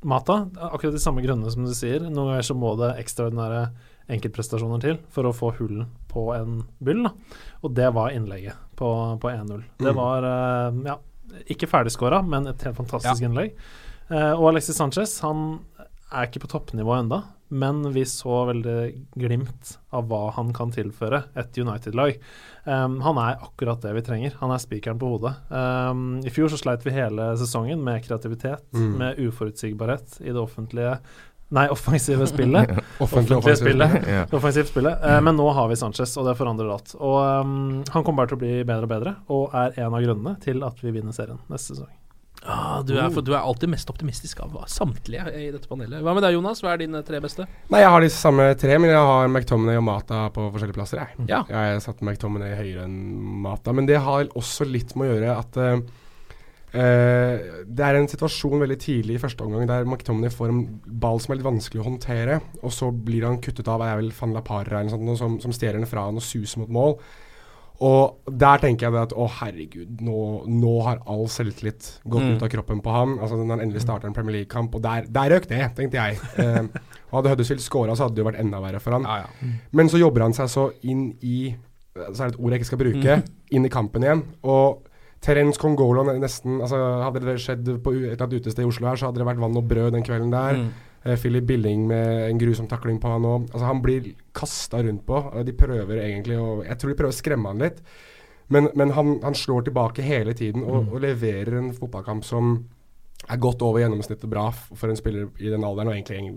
[0.05, 2.01] Mata, akkurat de samme grunnene som du sier.
[2.05, 3.63] Noen ganger så må det ekstraordinære
[4.09, 7.03] enkeltprestasjoner til for å få hull på en byll.
[7.07, 7.13] Da.
[7.65, 8.89] Og det var innlegget på,
[9.23, 9.63] på 1-0.
[9.79, 9.97] Det Mm.
[9.97, 10.99] var eh, ja,
[11.51, 13.55] ikke ferdigskåra, men et helt fantastisk innlegg.
[14.11, 15.61] Eh, og Alexis Sanchez han
[16.13, 17.23] er ikke på toppnivå enda
[17.55, 22.17] men vi så veldig glimt av hva han kan tilføre et United-lag.
[22.65, 24.33] Um, han er akkurat det vi trenger.
[24.41, 25.37] Han er spikeren på hodet.
[25.53, 28.97] Um, I fjor så sleit vi hele sesongen med kreativitet, Mm.
[28.99, 30.97] med uforutsigbarhet i det offentlige
[31.55, 32.71] Nei, offensive spillet.
[33.05, 33.67] Offentlig, offensive offensivt.
[33.69, 34.07] spillet.
[34.09, 34.25] yeah.
[34.35, 35.03] Offensivt spillet.
[35.05, 36.95] Eh, men nå har vi Sanchez, og det forandrer alt.
[36.99, 40.03] Og um, han kommer bare til å bli bedre og bedre, og er en av
[40.03, 41.93] grunnene til at vi vinner serien neste sesong.
[42.45, 46.03] Ah, du, er, for, du er alltid mest optimistisk av samtlige i dette panelet.
[46.05, 46.61] Hva med deg, Jonas?
[46.61, 47.47] Hva er dine tre beste?
[47.73, 51.01] Nei, jeg har de samme tre, men jeg har McTominay og Mata på forskjellige plasser.
[51.05, 51.45] Jeg, Ja.
[51.49, 52.99] jeg satte McTominay høyere enn
[53.47, 55.79] Mata, men det har også litt med å gjøre at eh,
[56.75, 61.33] det er en situasjon veldig tidlig i første omgang der McTominay får en ball som
[61.35, 64.43] er litt vanskelig å håndtere, og så blir han kuttet av er vel van la
[64.43, 66.97] Parra eller noe sånt, som, som stjeler den fra han og suser mot mål.
[67.85, 72.37] Og der tenker jeg det at å herregud, nå, nå har all selvtillit gått Mm.
[72.37, 73.17] ut av kroppen på ham.
[73.19, 76.19] Altså Når han endelig starter en Premier League-kamp, og der, der røk det, tenkte jeg.
[76.39, 76.63] Eh,
[77.11, 79.03] og hadde Huddersfield scora, så hadde det jo vært enda verre for han.
[79.07, 79.51] Ja, ja.
[79.75, 81.55] Men så jobber han seg så inn i
[81.95, 83.19] Så er det et ord jeg ikke skal bruke.
[83.55, 84.23] Inn i kampen igjen.
[84.43, 84.84] Og
[85.25, 89.01] Terence Congolo nesten altså Hadde det skjedd på et eller annet utested i Oslo her,
[89.01, 90.59] så hadde det vært vann og brød den kvelden der.
[90.61, 90.73] Mm.
[91.05, 93.47] Uh, Philip Billing med en grusom takling på han òg.
[93.53, 95.21] Altså, han blir kasta rundt på.
[95.47, 97.81] De prøver egentlig å Jeg tror de prøver å skremme han litt.
[98.53, 102.59] Men, men han, han slår tilbake hele tiden og, og leverer en fotballkamp som
[103.29, 106.35] er godt over gjennomsnittet bra for en spiller i den alderen, og egentlig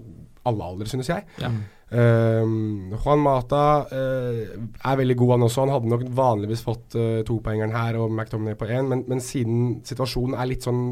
[0.48, 1.26] alle aldre, synes jeg.
[1.42, 1.52] Ja.
[1.88, 4.40] Um, Juan Mata uh,
[4.84, 5.64] er veldig god, han også.
[5.64, 9.78] Han hadde nok vanligvis fått uh, topoengeren her og McTominay på én, men, men siden
[9.88, 10.84] situasjonen er litt sånn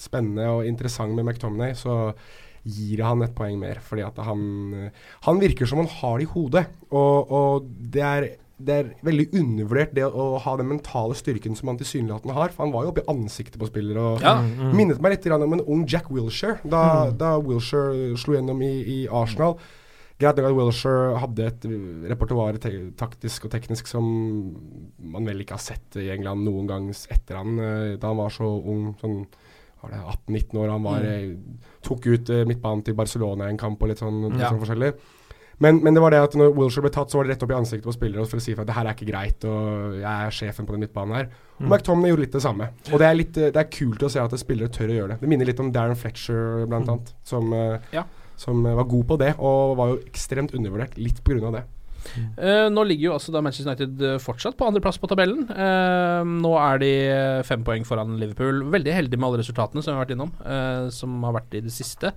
[0.00, 2.12] spennende og interessant med McTominay, så
[2.68, 3.80] gir han et poeng mer.
[3.84, 4.42] Fordi at han,
[4.74, 8.88] eh, han virker som han har det i hodet, og, og det er det er
[9.06, 12.50] veldig undervurdert det å ha den mentale styrken som han tilsynelatende har.
[12.54, 14.40] For han var jo oppe i ansiktet på spillere og Ja.
[14.74, 19.08] minnet meg litt om en ung Jack Wilshere da, da Wilshere slo gjennom i, i
[19.08, 19.58] Arsenal.
[20.18, 21.66] Greit nok at Wilshere hadde et
[22.10, 24.02] repertoar te taktisk og teknisk som
[24.98, 28.34] man vel ikke har sett i England noen gang etter han, uh, da han var
[28.34, 28.96] så ung.
[28.98, 29.20] Sånn
[29.78, 30.72] var det 18-19 år.
[30.74, 31.60] Han var, mm.
[31.86, 34.50] tok ut eh, midtbanen til Barcelona i en kamp og litt sånn, litt Ja.
[34.50, 34.96] sånn forskjellig.
[35.60, 37.50] Men, men det var det at når Wilshere ble tatt, så var det rett opp
[37.50, 40.06] i ansiktet på spillere for å si at det her er ikke greit, og jeg
[40.28, 41.30] er sjefen på den midtbanen her.
[41.58, 41.72] Og Mm.
[41.72, 42.68] McTomney gjorde litt det samme.
[42.92, 45.08] Og det er, litt, eh, det er kult å se at spillere tør å gjøre
[45.08, 45.20] det.
[45.20, 46.92] Det minner litt om Darren Fletcher, blant Mm.
[46.94, 48.04] annet, som, eh, Ja.
[48.36, 51.64] som eh, var god på det, og var jo ekstremt undervurdert, litt av det.
[52.38, 55.50] Eh, nå ligger jo altså da Manchester United fortsatt på andreplass på tabellen.
[55.50, 58.62] Uh, nå er de fem poeng foran Liverpool.
[58.70, 61.60] Veldig heldig med alle resultatene som vi har vært innom, uh, som har vært i
[61.60, 62.12] det siste.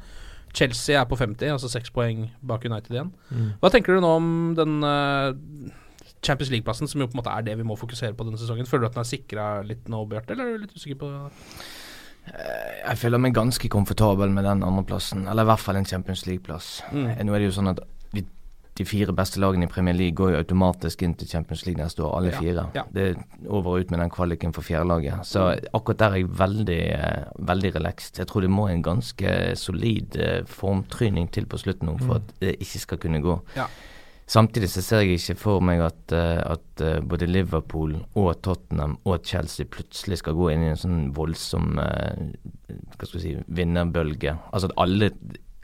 [0.58, 3.12] Chelsea er på 50, altså seks poeng bak United igjen.
[3.30, 3.52] Mm.
[3.62, 5.72] Hva tenker du nå om den eh,
[6.22, 8.68] Champions League-plassen, som jo på en måte er det vi må fokusere på denne sesongen?
[8.70, 11.14] Føler du at den er sikra litt nå, Bjarte, eller er du litt usikker på
[12.32, 16.70] Jeg føler meg ganske komfortabel med den andreplassen, eller i hvert fall en Champions League-plass.
[16.92, 17.08] Mm.
[17.16, 17.82] Eh, Nå er det jo sånn at
[18.82, 22.04] de, fire beste lagene i Premier League går jo automatisk inn til Champions League neste
[22.04, 22.65] år, alle fire.
[22.76, 22.84] ja.
[22.91, 25.22] Det er over og ut med den kvaliken for fjerdelaget.
[25.30, 28.17] Så akkurat der er jeg veldig, eh, veldig relaxed.
[28.20, 32.15] Jeg tror det må en ganske solid eh, formtryning til på slutten nå for Mm.
[32.22, 33.39] at det ikke skal kunne gå.
[33.56, 33.65] Ja.
[34.32, 39.26] Samtidig så ser jeg ikke for meg at, eh, at både Liverpool og Tottenham og
[39.26, 44.38] Chelsea plutselig skal gå inn i en sånn voldsom hva skal vi si, vinnerbølge.
[44.54, 45.12] Altså at alle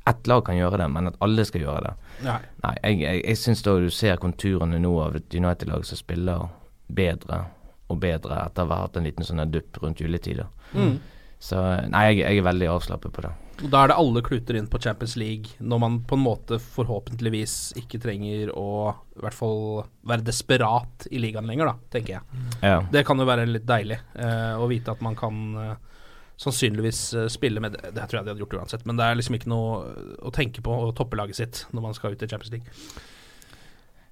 [0.07, 1.93] Ett lag kan gjøre det, men at alle skal gjøre det.
[2.27, 2.39] Nei.
[2.63, 6.47] Nei, jeg, jeg, jeg syns da du ser konturene nå av et United-lag som spiller
[6.87, 7.43] bedre
[7.87, 10.47] og bedre etter å ha hatt en liten sånn dupp rundt juletider.
[10.73, 10.97] Mm.
[11.39, 11.59] Så
[11.91, 13.33] nei, jeg, jeg er veldig avslappet på det.
[13.57, 16.59] Og Da er det alle kluter inn på Champions League, når man på en måte
[16.61, 19.61] forhåpentligvis ikke trenger å i hvert fall
[20.07, 22.41] være desperat i ligaen lenger, da, tenker jeg.
[22.61, 22.79] Ja.
[22.93, 25.96] Det kan jo være litt deilig eh, å vite at man kan eh,
[26.37, 29.19] sannsynligvis eh, spille med det, det tror jeg de hadde gjort uansett, men det er
[29.19, 29.77] liksom ikke noe
[30.21, 33.05] å tenke på å toppe laget sitt når man skal ut i Champions League.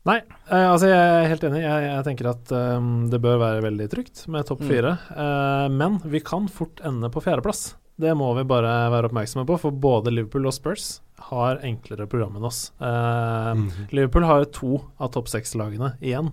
[0.05, 0.19] Nei,
[0.53, 1.63] eh, altså jeg er helt enig.
[1.63, 4.85] Jeg, jeg tenker at um, det bør være veldig trygt med topp Mm.
[4.85, 7.75] Eh, men vi kan fort ende på fjerdeplass.
[8.01, 12.35] Det må vi bare være oppmerksomme på, for både Liverpool og Spurs har enklere program
[12.37, 12.67] enn oss.
[12.77, 13.65] Eh, mm.
[13.95, 16.29] Liverpool har to av topp seks-lagene igjen.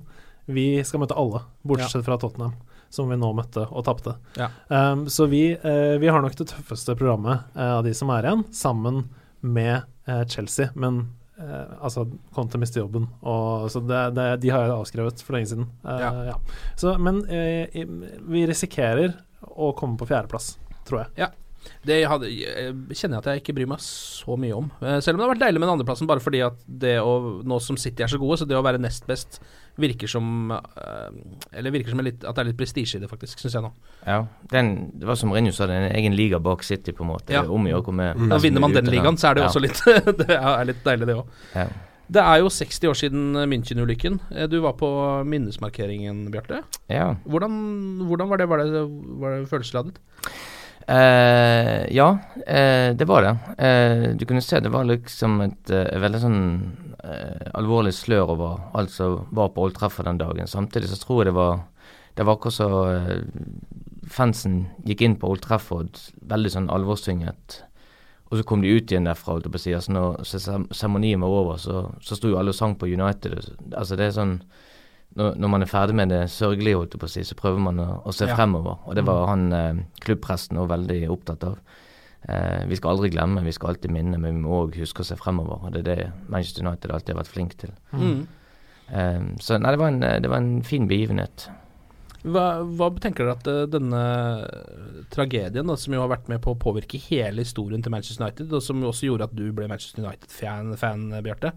[0.53, 2.57] Vi skal møte alle, bortsett fra Tottenham,
[2.93, 4.17] som vi nå møtte og tapte.
[4.37, 4.51] Ja.
[4.69, 8.29] Um, så vi, uh, vi har nok det tøffeste programmet uh, av de som er
[8.29, 9.07] igjen, sammen
[9.41, 10.71] med uh, Chelsea.
[10.77, 11.07] Men
[11.83, 12.05] altså,
[12.37, 15.65] Conte mister jobben, og, så det, det, de har jeg avskrevet for lenge siden.
[15.83, 16.11] Ja.
[16.29, 16.35] ja.
[16.79, 19.17] Så, men vi risikerer
[19.51, 20.53] å komme på fjerdeplass,
[20.87, 21.25] tror jeg.
[21.25, 21.29] Ja.
[21.83, 24.71] Det hadde, jeg kjenner jeg at jeg ikke bryr meg så mye om.
[25.03, 27.59] Selv om det har vært deilig med den andreplassen, bare fordi at det å, nå
[27.65, 29.41] som City er så gode, så det å være nest best
[29.81, 33.39] virker som eh, Eller virker som litt, at det er litt prestisje i det, faktisk,
[33.41, 33.71] syns jeg nå.
[34.07, 34.19] Ja,
[34.53, 37.13] den, det var som Mourinho sa, det er en egen liga bak City, på en
[37.15, 37.33] måte.
[37.33, 37.45] Ja.
[37.49, 38.29] Om å komme Mm.
[38.29, 39.51] Da vinner man den ligaen, så er det jo Ja.
[39.51, 39.81] også litt
[40.27, 41.27] Det er litt deilig, det òg.
[41.55, 41.67] Ja.
[42.13, 44.19] Det er jo 60 år siden München-ulykken.
[44.35, 44.89] Eh, Du var på
[45.25, 46.63] minnesmarkeringen, Bjarte.
[46.91, 47.15] ja.
[47.25, 48.49] Hvordan, hvordan var det?
[48.49, 48.83] Var det,
[49.23, 49.97] var det følelsesladet?
[50.83, 52.09] Uh, ja,
[52.43, 53.33] uh, det var det.
[53.55, 55.71] Uh, du kunne se det var liksom et
[56.03, 56.41] veldig sånn
[57.05, 60.47] eh, alvorlig slør over alt som var på Old Trafford den dagen.
[60.51, 61.61] Samtidig så tror jeg det var
[62.15, 63.23] Det var akkurat så eh,
[64.13, 65.97] fansen gikk inn på Old Trafford
[66.29, 67.63] veldig sånn alvorstynget.
[68.29, 69.73] Og så kom de ut igjen derfra, å si.
[69.77, 73.55] Altså når seremonien var over, så, så sto jo alle og sang på United.
[73.77, 74.35] Altså det er sånn
[75.17, 77.61] når, når man er ferdig med det sørgelige, holdt jeg på å si, så prøver
[77.61, 78.37] man å, å se Ja.
[78.37, 78.79] fremover.
[78.89, 81.59] Og det var han eh, klubbpresten òg veldig opptatt av.
[82.29, 85.09] Eh, vi skal aldri glemme, vi skal alltid minne, men vi må òg huske å
[85.09, 85.65] se fremover.
[85.67, 87.75] Og det er det Manchester United alltid har vært flink til.
[87.97, 88.23] Mm.
[88.93, 91.49] Eh, så nei, det var, en, det var en fin begivenhet.
[92.23, 94.03] Hva, hva tenker dere at eh, denne
[95.11, 98.53] tragedien, da, som jo har vært med på å påvirke hele historien til Manchester United,
[98.55, 101.57] og som jo også gjorde at du ble Manchester United-fan, fan, Bjarte,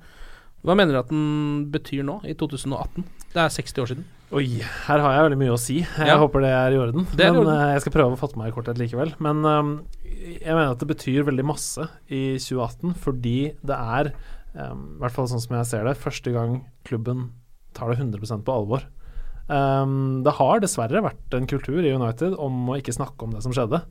[0.65, 3.03] hva mener du at den betyr nå, i 2018?
[3.35, 4.05] Det er 60 år siden.
[4.35, 4.45] Oi,
[4.87, 5.75] her har jeg veldig mye å si.
[5.83, 6.17] Jeg Ja.
[6.17, 7.05] håper det er i orden.
[7.15, 7.53] Det er i orden.
[7.53, 9.13] eh, jeg skal prøve å fatte meg i korthet likevel.
[9.21, 9.69] Men um,
[10.03, 14.11] jeg mener at det betyr veldig masse i 2018, fordi det er,
[14.57, 17.29] um, i hvert fall sånn som jeg ser det, første gang klubben
[17.77, 18.83] tar det 100% på alvor.
[19.47, 23.43] Um, det har dessverre vært en kultur i United om å ikke snakke om det
[23.45, 23.83] som skjedde,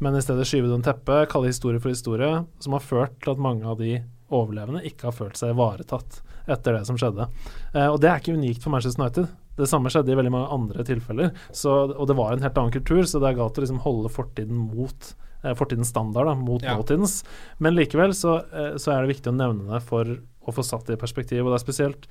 [0.00, 3.34] men i stedet skyve det under teppet, kalle historie for historie, som har ført til
[3.34, 3.98] at mange av de
[4.32, 7.28] overlevende ikke har følt seg ivaretatt etter det som skjedde.
[7.74, 9.28] Eh, og det er ikke unikt for Manchester United.
[9.58, 11.30] Det samme skjedde i veldig mange andre tilfeller.
[11.54, 14.10] Så, og det var en helt annen kultur, så det er galt å liksom holde
[14.10, 15.10] fortiden mot
[15.44, 16.74] eh, fortidens standard, da, mot Ja.
[16.78, 17.20] nåtidens.
[17.58, 20.08] Men likevel så, eh, så er det viktig å nevne det for
[20.48, 21.44] å få satt det i perspektiv.
[21.44, 22.08] Og det er spesielt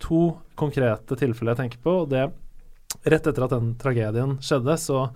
[0.00, 0.22] to
[0.56, 2.00] konkrete tilfeller jeg tenker på.
[2.04, 2.30] og det
[3.04, 5.08] Rett etter at den tragedien skjedde, så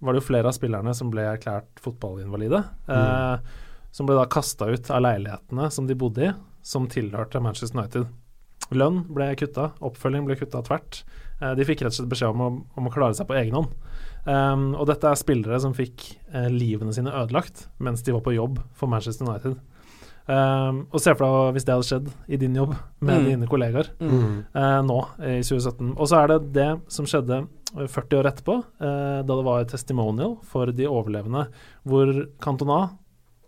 [0.00, 2.62] var det jo flere av spillerne som ble erklært fotballinvalide.
[2.88, 3.38] Eh,
[3.96, 6.32] som ble da kasta ut av leilighetene som de bodde i,
[6.66, 8.08] som tilhørte Manchester United.
[8.74, 11.04] lønn ble kutta, oppfølging ble kutta tvert.
[11.40, 13.54] Eh, de fikk rett og slett beskjed om å, om å klare seg på egen
[13.54, 13.72] hånd.
[14.26, 16.02] Um, og dette er spillere som fikk
[16.34, 19.54] uh, livene sine ødelagt mens de var på jobb for Manchester United.
[20.26, 22.72] Um, og se for deg hvis det hadde skjedd i din jobb
[23.06, 23.26] med Mm.
[23.30, 24.42] dine kollegaer Mm.
[24.56, 25.92] uh, nå i 2017.
[25.94, 27.44] Og så er det det som skjedde
[27.78, 31.46] eh, 40 år etterpå, uh, da det var et testimonial for de overlevende,
[31.86, 32.10] hvor
[32.42, 32.80] Cantona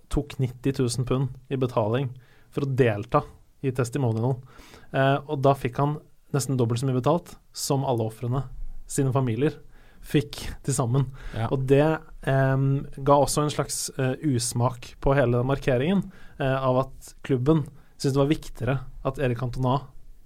[0.09, 2.11] tok 90 000 pund i betaling
[2.51, 3.23] for å delta
[3.63, 4.37] i testimonialen.
[4.93, 5.97] Eh, og da fikk han
[6.35, 8.45] nesten dobbelt så mye betalt som alle ofrene
[8.89, 9.57] sine familier
[10.09, 11.09] fikk til sammen.
[11.35, 11.49] Ja.
[11.53, 12.65] Og det eh,
[13.05, 16.05] ga også en slags eh, usmak på hele markeringen
[16.39, 17.65] eh, av at klubben
[17.99, 18.77] syntes det var viktigere
[19.09, 19.81] at Erik Cantona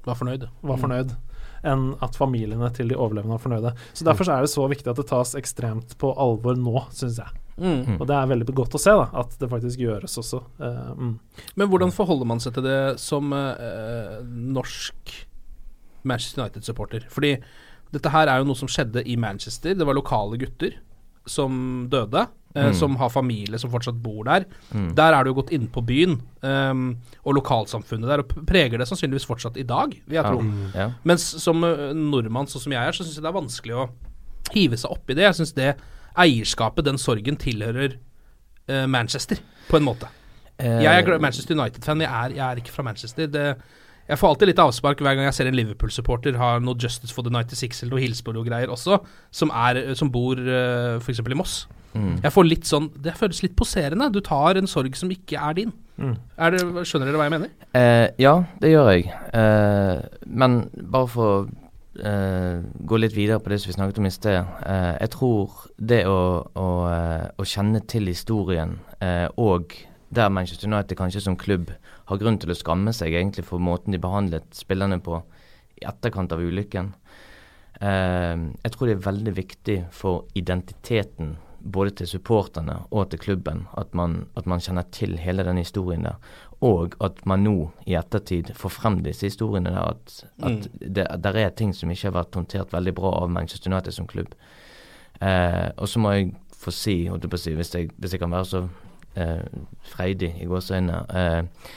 [0.05, 0.49] Var fornøyd.
[0.67, 1.17] var Mm.
[1.63, 3.71] enn at familiene til de overlevende var fornøyde.
[3.95, 7.21] Så Derfor så er det så viktig at det tas ekstremt på alvor nå, syns
[7.23, 7.31] jeg.
[7.59, 7.99] Mm.
[8.01, 10.41] Og det er veldig godt å se da, at det faktisk gjøres også.
[10.59, 11.15] Uh, mm.
[11.61, 15.13] Men hvordan forholder man seg til det som uh, norsk
[16.09, 17.07] Manchester United-supporter?
[17.13, 17.35] Fordi
[17.93, 19.75] dette her er jo noe som skjedde i Manchester.
[19.77, 20.79] Det var lokale gutter
[21.29, 22.75] som døde, Uh, Mm.
[22.77, 24.45] som har familie som fortsatt bor der.
[24.75, 24.91] Mm.
[24.95, 28.85] Der er det jo gått inn på byen um, og lokalsamfunnet der, og preger det
[28.91, 30.29] sannsynligvis fortsatt i dag, vil jeg Ja.
[30.29, 30.43] tro.
[30.45, 30.75] Mm.
[30.75, 30.91] Ja.
[31.03, 33.89] Mens som nordmann, sånn som jeg er, så syns jeg det er vanskelig å
[34.53, 35.23] hive seg opp i det.
[35.31, 35.71] Jeg syns det
[36.19, 37.97] eierskapet, den sorgen, tilhører
[38.71, 40.11] uh, Manchester, på en måte.
[40.61, 43.27] Uh, Jeg er Manchester United-fan, jeg, jeg er ikke fra Manchester.
[43.27, 43.47] Det,
[44.09, 47.25] jeg får alltid litt avspark hver gang jeg ser en Liverpool-supporter har noe Justice for
[47.27, 48.99] the 96 eller noe Hillsborough-greier også,
[49.31, 51.23] som, er, som bor uh, f.eks.
[51.23, 51.63] i Moss.
[51.93, 52.23] Mm.
[52.25, 54.07] Jeg får litt sånn Det føles litt poserende.
[54.13, 55.73] Du tar en sorg som ikke er din.
[56.01, 56.15] Mm.
[56.41, 57.51] Er det, skjønner dere hva jeg mener?
[57.77, 59.11] Eh, ja, det gjør jeg.
[59.37, 61.43] Eh, men bare for å
[62.01, 64.39] eh, gå litt videre på det som vi snakket om i sted.
[64.65, 66.21] Uh, jeg tror det å,
[66.57, 69.77] å, eh, å kjenne til historien, uh, og
[70.13, 71.73] der Manchester United kanskje som klubb
[72.11, 75.23] har grunn til å skamme seg egentlig for måten de behandlet spillerne på
[75.81, 76.93] i etterkant av ulykken.
[77.83, 83.95] Jeg tror det er veldig viktig for identiteten både til supporterne og til klubben at
[83.95, 86.19] man, at man kjenner til hele den historien der.
[86.63, 87.57] Og at man nå
[87.91, 89.97] i ettertid får frem disse historiene der.
[89.97, 93.73] At, at det der er ting som ikke har vært håndtert veldig bra av Manchester
[93.73, 94.37] United som klubb.
[95.21, 98.15] Eh, og så må jeg få si, holdt jeg på å si hvis, jeg, hvis
[98.15, 98.63] jeg kan være så
[99.19, 99.47] eh,
[99.93, 101.71] freidig i gåseøynene eh,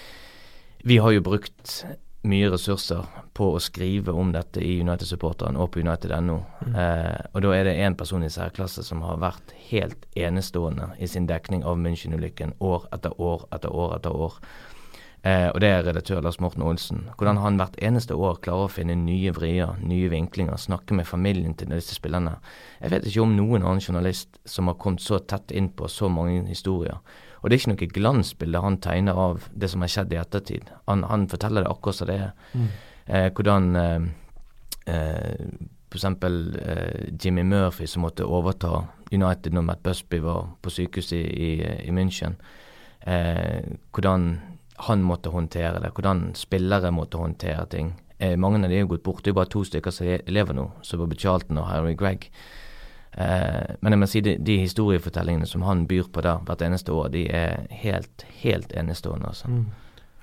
[0.86, 1.80] Vi har jo brukt
[2.26, 3.06] mye ressurser
[3.38, 6.38] på å skrive om dette i United-supporteren og på United.no.
[6.71, 11.10] Eh, og da er det én person i særklasse som har vært helt enestående i
[11.12, 14.39] sin dekning av München-ulykken år etter år etter år etter år.
[15.25, 17.07] Eh, og det er redaktør Lars Morten Olsen.
[17.17, 21.55] Hvordan han hvert eneste år klarer å finne nye vrier, nye vinklinger, snakke med familien
[21.57, 22.35] til disse spillerne.
[22.77, 26.11] Jeg vet ikke om noen annen journalist som har kommet så tett inn på så
[26.13, 27.01] mange historier.
[27.41, 30.69] Og det er ikke noe glansbilde han tegner av det som har skjedd i ettertid.
[30.89, 32.31] Han, han forteller det akkurat som det er.
[32.53, 32.69] Mm.
[33.05, 34.07] Eh, hvordan eh,
[34.93, 35.57] eh,
[35.89, 36.05] f.eks.
[36.05, 41.77] Eh, Jimmy Murphy som måtte overta United når Matt Busby var på sykehuset i, i,
[41.89, 42.38] i München.
[43.05, 44.35] Eh, hvordan
[44.75, 47.93] han måtte håndtere det, hvordan spillere måtte håndtere ting.
[48.17, 50.55] Eh, mange av de jo gått bort, det er jo bare to stykker som lever
[50.55, 52.29] nå, som Bobby Charlton og Harry Gregg.
[53.15, 56.95] Eh, men jeg må si de, de historiefortellingene som han byr på der hvert eneste
[56.95, 59.31] år, de er helt, helt enestående.
[59.31, 59.51] altså.
[59.51, 59.65] Mm.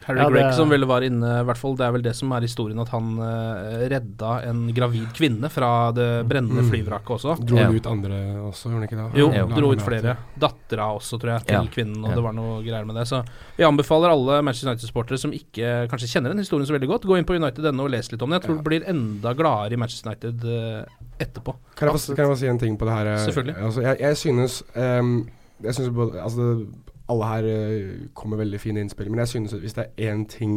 [0.07, 2.15] Harry Ja, Greg Gregg som ville var inne, i hvert fall det er vel det
[2.19, 6.71] som er historien, at han uh, redda en gravid kvinne fra det brennende Mm.
[6.71, 7.37] flyvraket også.
[7.47, 7.69] Dro Ja.
[7.71, 8.19] ut andre
[8.51, 9.21] også, gjorde han ikke det?
[9.21, 10.17] Jo, Ja, dro ut flere.
[10.39, 11.63] Dattera også, tror jeg, til Ja.
[11.71, 12.15] kvinnen, og Ja.
[12.17, 13.07] det var noe greier med det.
[13.09, 13.25] Så
[13.57, 17.17] vi anbefaler alle Manchester United-sportere som ikke kanskje kjenner den historien så veldig godt, gå
[17.19, 18.41] inn på United.no og les litt om den.
[18.41, 18.63] Jeg tror Ja.
[18.63, 20.85] du blir enda gladere i Manchester United uh,
[21.21, 21.55] etterpå.
[21.77, 23.17] Kan jeg, få, kan jeg få si en ting på det her?
[23.23, 23.57] Selvfølgelig.
[23.63, 25.29] Altså, jeg, jeg synes um,
[25.63, 26.67] Jeg synes både altså,
[27.11, 30.23] Alle her eh, kommer veldig fine innspill, men jeg synes at hvis det er én
[30.31, 30.55] ting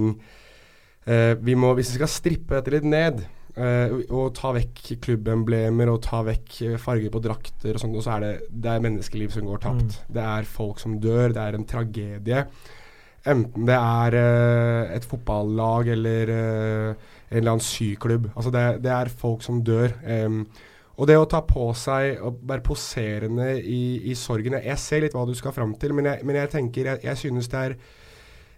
[1.08, 3.24] eh, vi må, Hvis vi skal strippe dette litt ned
[3.58, 8.18] eh, og ta vekk klubbemblemer og ta vekk farger på drakter og sånt, og så
[8.18, 10.00] er det, det er menneskeliv som går tapt.
[10.12, 12.46] Det er folk som dør, det er en tragedie.
[13.26, 14.20] Enten det er
[14.94, 16.96] et fotballag eller en
[17.40, 18.30] eller annen syklubb.
[18.36, 19.96] Altså det, det er folk som dør.
[20.06, 20.44] em,
[20.96, 25.16] og det å ta på seg og være poserende i, i sorgen jeg, ser litt
[25.18, 27.78] hva du skal fram til, men jeg, men jeg tenker jeg, jeg synes det er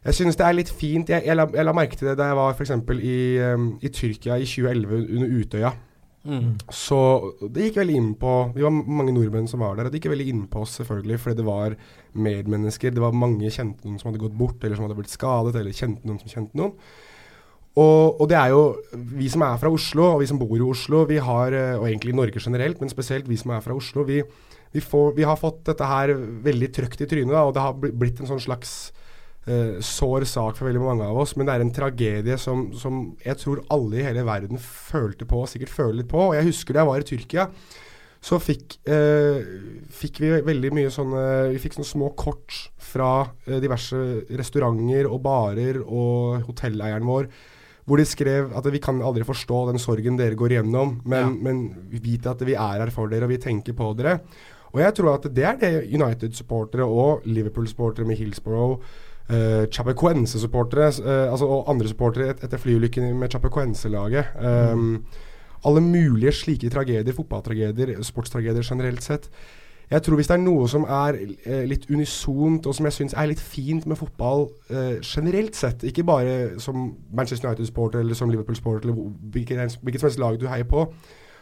[0.07, 1.09] jeg synes det er litt fint.
[1.11, 2.69] Jeg, jeg, la, jeg la merke til det da jeg var f.eks.
[3.03, 5.71] I, um, i Tyrkia i 2011 under Utøya.
[6.27, 6.53] Mm.
[6.71, 6.99] Så
[7.55, 10.09] det gikk veldig inn på Vi var mange nordmenn som var der, og det gikk
[10.11, 11.75] veldig inn på oss selvfølgelig, fordi det var
[12.27, 12.93] medmennesker.
[12.95, 15.75] Det var mange kjente noen som hadde gått bort, eller som hadde blitt skadet, eller
[15.75, 16.73] kjente noen som kjente noen.
[17.77, 18.61] Og, og det er jo
[19.19, 21.85] vi som er fra Oslo, og vi som bor i Oslo, vi har, eh, og
[21.85, 24.23] egentlig i Norge generelt, men spesielt vi som er fra Oslo, vi,
[24.73, 26.15] vi, får, vi har fått dette her
[26.45, 28.71] veldig trøkt i trynet, da, og det har blitt en sånn slags
[29.45, 33.03] uh, sår sak for veldig mange av oss, men det er en tragedie som, som
[33.21, 36.31] jeg tror alle i hele verden følte på, sikkert føler litt på.
[36.31, 37.45] Og jeg husker da jeg var i Tyrkia,
[38.27, 39.37] så fikk, eh,
[39.93, 41.19] fikk vi veldig mye sånne
[41.53, 43.11] Vi fikk sånne små kort fra
[43.45, 43.99] eh, diverse
[44.39, 47.29] restauranter og barer og hotelleieren vår
[47.87, 51.61] hvor de skrev at vi kan aldri forstå den sorgen dere går igjennom, men, men
[52.03, 54.19] vite at vi er her for dere og vi tenker på dere.
[54.75, 58.81] Og jeg tror at det er det United-supportere og Liverpool-supportere med Hillsborough
[59.27, 64.29] Uh, Chapecoense-supportere uh, altså, og andre supportere et, etter flyulykken med Chapecoense-laget.
[64.39, 65.01] Um.
[65.67, 69.27] Alle mulige slike tragedier, fotballtragedier, sportstragedier generelt sett.
[69.91, 71.15] Jeg tror hvis det er noe som er
[71.47, 74.49] uh, litt unisont, og som jeg syns er litt fint med fotball
[75.05, 80.19] generelt sett, ikke bare som Manchester United-sporter eller som Liverpool-sporter eller hvilket, hvilket som helst
[80.21, 80.83] lag du heier på,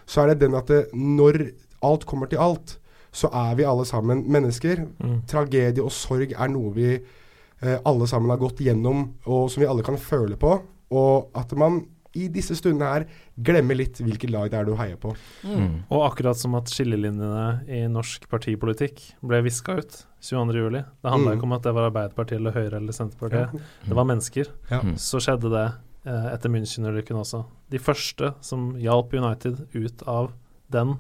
[0.06, 1.48] så er det den at det, når
[1.86, 2.78] alt kommer til alt,
[3.16, 4.84] så er vi alle sammen mennesker.
[5.00, 5.20] Mm.
[5.30, 9.70] Tragedie og sorg er noe vi eh, alle sammen har gått gjennom, og som vi
[9.70, 10.58] alle kan føle på.
[10.96, 11.82] Og at man
[12.16, 13.06] i disse stundene her
[13.48, 15.14] glemme litt hvilket lag det er du heier på.
[15.44, 15.56] Mm.
[15.56, 15.74] mm.
[15.94, 20.80] Og akkurat som at skillelinjene i norsk partipolitikk ble viska ut 22.07.
[20.80, 21.38] Det handla mm.
[21.38, 23.54] ikke om at det var Arbeiderpartiet eller Høyre eller Senterpartiet.
[23.54, 23.90] Ja.
[23.90, 24.50] Det var mennesker.
[24.72, 24.82] Ja.
[24.82, 24.96] Mm.
[25.02, 25.68] Så skjedde det
[26.08, 27.44] eh, etter München-ulykken også.
[27.74, 30.32] De første som hjalp United ut av
[30.74, 30.98] den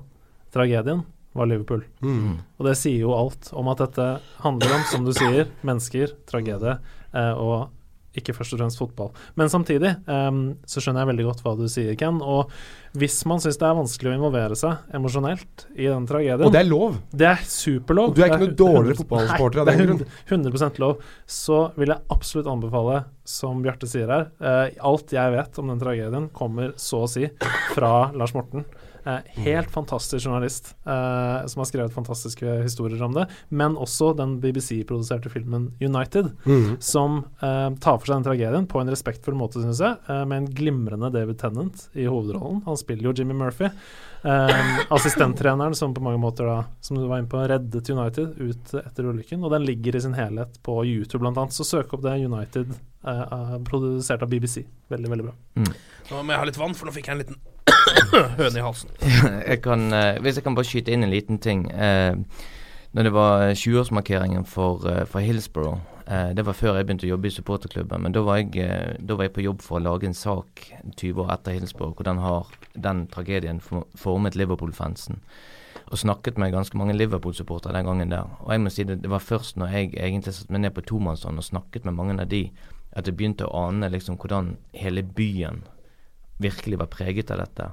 [0.53, 1.03] tragedien,
[1.35, 1.81] var Liverpool.
[1.99, 2.37] Mm.
[2.55, 4.05] Og det sier jo alt om at dette
[4.39, 6.77] handler om, som du sier, mennesker, tragedie,
[7.11, 7.73] eh, og
[8.19, 9.11] ikke først og fremst fotball.
[9.39, 12.21] Men samtidig um, så skjønner jeg veldig godt hva du sier, Ken.
[12.23, 12.51] Og
[12.95, 16.61] hvis man syns det er vanskelig å involvere seg emosjonelt i den tragedien Og det
[16.61, 16.99] er lov!
[17.11, 18.13] Det er superlov.
[18.13, 20.03] Og du er ikke noe dårligere fotballsporter av den grunn.
[20.29, 21.03] 100 lov.
[21.27, 25.81] Så vil jeg absolutt anbefale, som Bjarte sier her, uh, alt jeg vet om den
[25.81, 27.29] tragedien, kommer så å si
[27.75, 28.67] fra Lars Morten.
[29.05, 33.27] Eh, helt fantastisk journalist eh, som har skrevet fantastiske historier om det.
[33.49, 36.77] Men også den BBC-produserte filmen 'United', mm.
[36.79, 40.37] som eh, tar for seg den tragedien på en respektfull måte, syns jeg, eh, med
[40.41, 42.63] en glimrende David Tennant i hovedrollen.
[42.65, 43.69] Han spiller jo Jimmy Murphy.
[44.25, 48.73] Eh, assistenttreneren som på mange måter da, som du var inne på, reddet United ut
[48.81, 49.43] etter ulykken.
[49.45, 51.53] Og den ligger i sin helhet på YouTube, blant annet.
[51.53, 52.17] Så søk opp det.
[52.25, 52.73] United,
[53.05, 54.65] eh, produsert av BBC.
[54.89, 55.35] Veldig, veldig bra.
[55.61, 55.75] Mm.
[56.09, 57.43] Nå må jeg ha litt vann, for nå fikk jeg en liten
[58.39, 58.91] høne i halsen.
[59.51, 61.65] jeg kan, uh, hvis jeg kan bare skyte inn en liten ting.
[61.71, 62.15] Uh,
[62.95, 67.31] når det var 20-årsmarkeringen for, uh, for, Hillsborough, det var før jeg begynte å jobbe
[67.31, 70.13] i supporterklubben, men da var, jeg, da var, jeg, på jobb for å lage en
[70.13, 70.61] sak
[71.01, 73.57] 20 år etter Hillsborough, hvordan har den tragedien
[73.97, 75.17] formet Liverpool-fansen.
[75.89, 78.29] Og snakket med ganske mange Liverpool-supportere den gangen der.
[78.45, 80.85] Og jeg må si det, det var først når jeg egentlig satte meg ned på
[80.93, 82.43] tomannshånd og snakket med mange av de,
[82.93, 85.63] at jeg begynte å ane liksom hvordan hele byen
[86.41, 87.69] virkelig var preget av dette.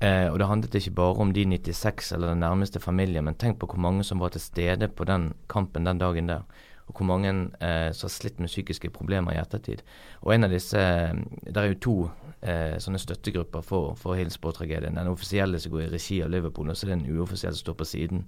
[0.00, 3.60] Eh, og det handlet ikke bare om de 96 eller den nærmeste familien, men tenk
[3.60, 6.42] på hvor mange som var til stede på den kampen den dagen der.
[6.86, 7.30] Og hvor mange
[7.60, 9.80] eh, som har slitt med psykiske problemer i ettertid.
[10.20, 11.96] Og en av disse Det er jo to
[12.42, 14.98] eh, sånne støttegrupper for, for Hillsborough-tragedien.
[14.98, 17.64] Den offisielle som går i regi av Liverpool, og så er det den uoffisielle som
[17.64, 18.26] står på siden.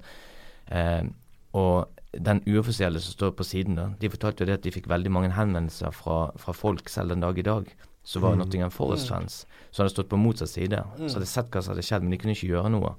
[0.72, 1.04] Eh,
[1.52, 4.88] og den uoffisielle som står på siden, da, de fortalte jo det at de fikk
[4.88, 7.68] veldig mange henvendelser fra, fra folk selv den dag i dag
[8.06, 8.40] så var mm.
[8.42, 10.78] Nottingham Forest-fans som hadde stått på motsatt side.
[10.96, 11.06] Mm.
[11.08, 12.94] Så hadde sett hva som hadde skjedd, men de kunne ikke gjøre noe.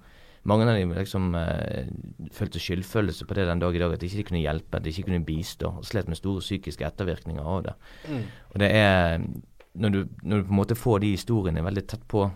[0.48, 1.88] Mange av dem liksom eh,
[2.36, 4.92] følte skyldfølelse på det den dag i dag, at de ikke kunne hjelpe, at de
[4.94, 5.72] ikke kunne bistå.
[5.80, 7.76] og Slet med store psykiske ettervirkninger av det.
[8.08, 8.26] Mm.
[8.52, 9.24] Og det er
[9.78, 12.28] når du, når du, på en måte får de historiene veldig tett på,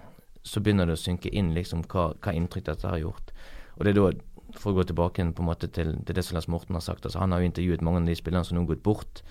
[0.44, 3.32] så begynner det å synke inn liksom hva, hva inntrykk dette har gjort.
[3.78, 4.10] Og det er da,
[4.58, 7.06] for å gå tilbake på en måte til, til det som Lars Morten har sagt,
[7.06, 9.24] altså han har jo intervjuet mange av de spillerne som nå har gått bort.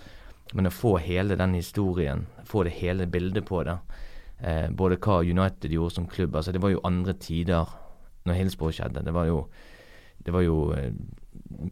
[0.53, 3.77] Men å få hele den historien, få det hele bildet på det,
[4.41, 7.69] eh, både hva United gjorde som klubb altså Det var jo andre tider
[8.25, 9.05] når Hillsborough skjedde.
[9.05, 9.45] Det var jo
[10.25, 10.93] det var jo eh,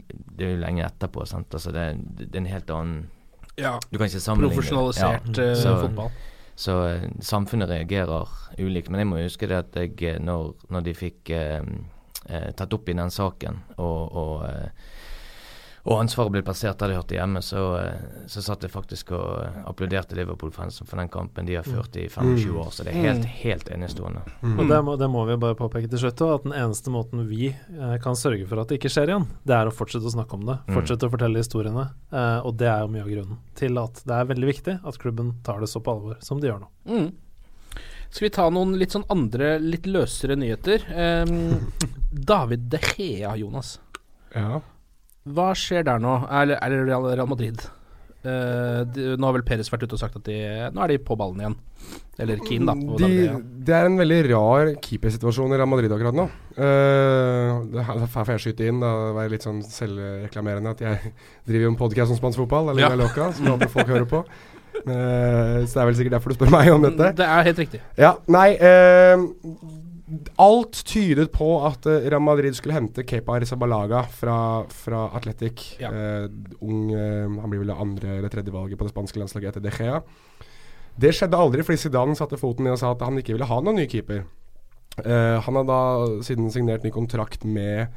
[0.08, 1.26] det er jo lenge etterpå.
[1.26, 1.54] sant?
[1.54, 1.86] Altså det,
[2.18, 2.98] det er en helt annen
[3.58, 5.54] ja, Du kan ikke sammenligne Profesjonalisert ja.
[5.58, 6.10] så, fotball.
[6.58, 8.90] Så uh, samfunnet reagerer ulikt.
[8.90, 11.62] Men jeg må huske det at jeg, når, når de fikk eh,
[12.28, 14.46] tatt opp i den saken og, og
[15.86, 19.44] og ansvaret ble plassert der de hørte hjemme, så, eh, så satt jeg faktisk og
[19.44, 21.76] eh, applauderte Liverpool-fansen for den kampen de har mm.
[21.76, 22.72] ført i 25 år.
[22.74, 23.36] Så det er helt, mm.
[23.42, 24.24] helt enestående.
[24.42, 24.56] Mm.
[24.58, 27.52] Og det må, det må, vi bare påpeke til slutt, at den eneste måten vi
[27.52, 30.38] eh, kan sørge for at det ikke skjer igjen, det er å fortsette å snakke
[30.38, 30.58] om det.
[30.72, 31.08] Fortsette mm.
[31.08, 31.86] å fortelle historiene.
[32.10, 35.00] Eh, og det er jo mye av grunnen til at det er veldig viktig at
[35.00, 36.70] klubben tar det så på alvor som de gjør nå.
[36.88, 37.08] Mm.
[38.08, 40.84] Skal vi ta noen litt sånn andre, litt løsere nyheter?
[41.28, 41.70] Um,
[42.32, 43.76] David De Gea, Jonas.
[44.32, 44.62] Ja.
[45.34, 46.20] Hva skjer der nå?
[46.30, 47.64] Eller, eller Real Madrid?
[48.18, 50.34] Uh, de, nå har vel Peres vært ute og sagt at de
[50.74, 51.54] Nå er de på ballen igjen.
[52.18, 52.96] Eller Keane, da.
[52.98, 53.36] De, ja.
[53.38, 56.26] det er en veldig rar keepersituasjon i Real Madrid akkurat nå.
[56.58, 61.12] Uh, det her får jeg skyte inn, da være litt sånn selvreklamerende, at jeg
[61.48, 62.92] driver jo en podkast om spansk fotball, eller Ja.
[62.92, 64.24] La Loca, som håper folk hører på.
[64.78, 67.12] Uh, så det er vel sikkert derfor du spør meg om dette.
[67.22, 67.80] Det er helt riktig.
[67.98, 69.28] Ja, nei eh,
[70.40, 74.38] Alt tydet på at eh, Real Madrid skulle hente Kepa Arrizabalaga fra,
[74.72, 75.74] fra Atletic.
[75.82, 76.24] Uh,
[76.64, 79.72] ung, uh, han blir vel andre eller tredje valget på det spanske landslaget etter De
[79.74, 80.00] Gea.
[80.98, 83.60] Det skjedde aldri fordi Zidane satte foten ned og sa at han ikke ville ha
[83.60, 84.24] noen ny keeper.
[84.98, 85.80] Uh, han har da
[86.26, 87.92] siden signert ny kontrakt med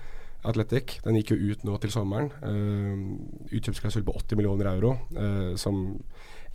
[0.48, 1.00] Atletic.
[1.06, 2.30] Den gikk jo ut nå til sommeren.
[2.44, 5.86] Uh, Utkjøpsklausul på 80 millioner euro, uh, som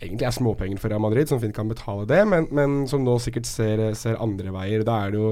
[0.01, 3.15] egentlig er småpenger for Real Madrid, som fint kan betale det, men, men som nå
[3.23, 4.83] sikkert ser, ser andre veier.
[4.87, 5.31] Da er det jo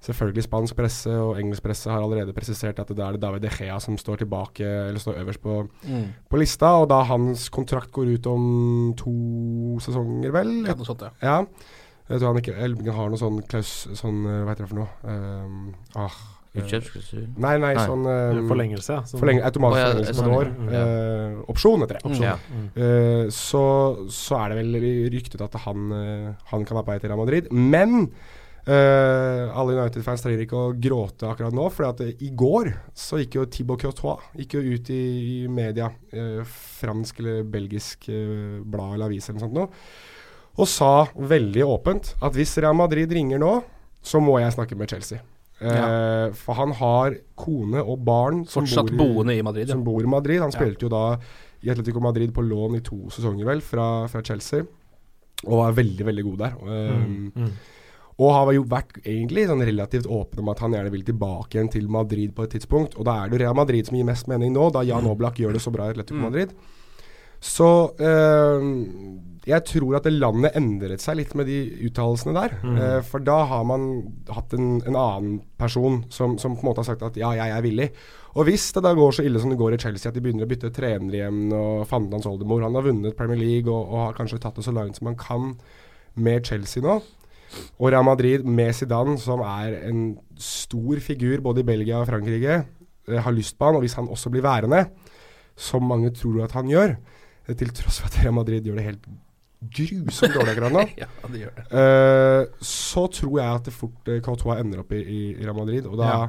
[0.00, 3.50] selvfølgelig spansk presse og engelsk presse har allerede presisert at da er det David De
[3.52, 6.06] Gea som står tilbake, eller står øverst på, Mm.
[6.30, 9.12] på lista, og da hans kontrakt går ut om to
[9.84, 10.54] sesonger, vel?
[10.64, 11.12] Ja, noe sånt, ja.
[11.20, 11.44] ja.
[12.08, 13.86] Jeg tror han ikke har noe sånn klaus...
[13.94, 14.88] Sånn, eh, hva heter det for noe?
[15.04, 16.16] Um, ah,
[16.58, 17.28] Utkjøpsklausul?
[17.38, 17.84] Nei, nei, Nei.
[17.86, 19.04] sånn um, Forlengelse, ja.
[19.06, 20.74] Sånn- Forlenge, automatisk oh, ja, forlengelse på sånn, et år.
[20.74, 20.82] ja.
[20.82, 22.02] Eh, opsjon, heter det.
[22.10, 22.26] Opsjon.
[22.26, 22.36] Ja.
[22.50, 22.66] Mm.
[22.74, 23.64] Eh, så,
[24.10, 25.88] så er det vel ryktet at han,
[26.50, 27.50] han kan være på vei til Real Madrid.
[27.54, 28.10] Men
[28.68, 33.38] Uh, alle United-fans trenger ikke å gråte akkurat nå, for eh, i går så gikk
[33.38, 36.42] jo Thibaut Courtois gikk jo ut i, i media, uh,
[36.78, 39.80] fransk eller belgisk blad eller avis eller noe sånt noe,
[40.60, 43.54] og sa veldig åpent at hvis Real Madrid ringer nå,
[44.04, 45.24] så må jeg snakke med Chelsea.
[45.60, 49.74] Eh, For han har kone og barn som Fortsatt bor boende i Madrid, ja.
[49.74, 50.40] Som bor i Madrid.
[50.40, 50.58] Han Ja.
[50.58, 51.18] spilte jo da
[51.62, 54.62] i Atletico Madrid på lån i to sesonger, vel, fra, fra Chelsea.
[55.46, 56.52] Og var veldig, veldig god der.
[56.62, 57.52] Um, Mm, mm.
[58.20, 61.70] Og har jo vært egentlig sånn relativt åpen om at han gjerne vil tilbake igjen
[61.72, 62.98] til Madrid på et tidspunkt.
[62.98, 65.36] Og da er det jo Real Madrid som gir mest mening nå, da Jan Oblak
[65.40, 66.22] gjør det så bra i Atletico Mm.
[66.30, 66.50] Madrid.
[67.40, 67.66] Så
[67.96, 68.64] eh,
[69.48, 72.56] jeg tror at det landet endret seg litt med de uttalelsene der.
[72.60, 72.74] Mm.
[72.76, 73.86] Eh, for da har man
[74.28, 77.54] hatt en, en annen person som, som på en måte har sagt at ja, jeg
[77.56, 77.88] er villig.
[78.36, 80.46] Og hvis det da går så ille som det går i Chelsea, at de begynner
[80.46, 84.18] å bytte trener igjen, og fandens oldemor Han har vunnet Premier League og, og har
[84.18, 85.54] kanskje tatt det så langt som han kan
[86.20, 87.00] med Chelsea nå.
[87.80, 90.04] Og Real Madrid med Zidane, som er en
[90.38, 92.60] stor figur både i Belgia og Frankrike,
[93.08, 93.80] eh, har lyst på han.
[93.80, 94.84] Og hvis han også blir værende,
[95.56, 96.94] som mange tror at han gjør,
[97.58, 99.10] til tross for at Real Madrid gjør det helt
[99.60, 101.66] grusomt dårlig akkurat nå, Ja, det gjør det.
[101.74, 105.86] Uh, så tror jeg at det fort uh, Courtois ender opp i, i, Real Madrid.
[105.90, 106.22] Og da Ja.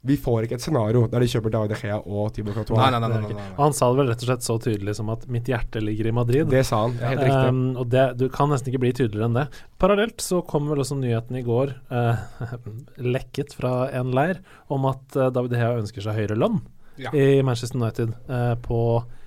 [0.00, 2.78] Vi får ikke et scenario der de kjøper David De Gea og Tibor Courtois.
[2.80, 5.26] Nei, nei, nei, nei, han sa det vel rett og slett så tydelig som at
[5.28, 6.48] 'mitt hjerte ligger i Madrid'.
[6.48, 7.50] Det sa han, helt riktig.
[7.52, 9.44] Um, og det, du kan nesten ikke bli tydeligere enn det.
[9.76, 12.16] Parallelt så kom vel også nyheten i går, uh,
[13.16, 14.40] lekket fra en leir,
[14.72, 16.62] om at eh, David Gea ønsker seg høyere lønn
[16.96, 17.12] Ja.
[17.12, 19.19] i Manchester United uh, på eh,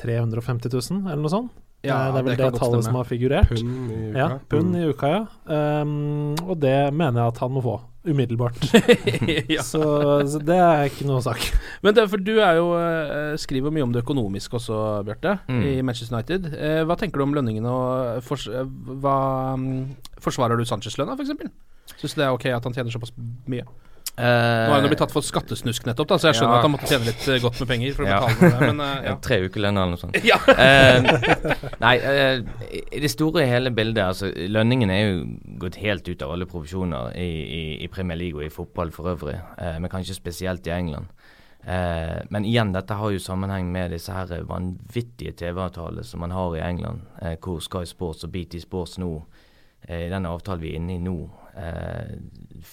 [0.00, 1.52] 350 000, eller noe sånt.
[1.84, 2.84] Ja, Eh, det er vel det det, tallet stemme.
[2.86, 3.48] som har figurert.
[3.50, 4.18] Pund i uka.
[4.18, 4.76] Ja, pund Mm.
[4.80, 5.24] i uka, ja.
[5.82, 7.74] Um, og det mener jeg at han må få,
[8.08, 8.56] umiddelbart.
[9.52, 9.60] Ja.
[9.60, 9.82] så,
[10.24, 11.44] så det er ikke noe sak.
[11.84, 15.60] Men det, for du er jo eh, skriver mye om det økonomiske også, Bjarte, Mm.
[15.60, 16.48] i Manchester United.
[16.56, 18.64] Eh, hva tenker du om lønningene, og fors eh,
[19.04, 19.18] hva
[19.60, 19.76] mm,
[20.24, 21.36] Forsvarer du Sanchez-lønna, f.eks.?
[22.00, 23.12] Syns du det er ok at han tjener såpass
[23.46, 23.66] mye?
[24.16, 24.22] Nå
[24.70, 26.58] har han blitt tatt for skattesnusk nettopp, da, så jeg skjønner Ja.
[26.60, 28.20] at han måtte tjene litt eh, godt med penger for å Ja.
[28.28, 28.68] betale det.
[28.68, 29.14] Men uh, ja.
[29.26, 30.18] Tre ukelønner eller noe sånt.
[30.30, 30.38] Ja.
[30.38, 35.26] uh, nei, uh, i det store og hele bildet, altså lønningen er jo
[35.58, 39.10] gått helt ut av alle profesjoner i, i, i Premier League og i fotball for
[39.16, 41.10] øvrig, eh, men kanskje spesielt i England.
[41.66, 46.54] Eh, men igjen, dette har jo sammenheng med disse her vanvittige TV-avtalene som man har
[46.58, 49.10] i England, eh, hvor Sky Sports og BT Sports nå,
[49.88, 51.16] eh, i den avtalen vi er inne i nå,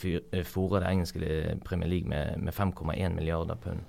[0.06, 3.84] eh, eh, det engelske Premier League med, med 5,1 milliarder pund.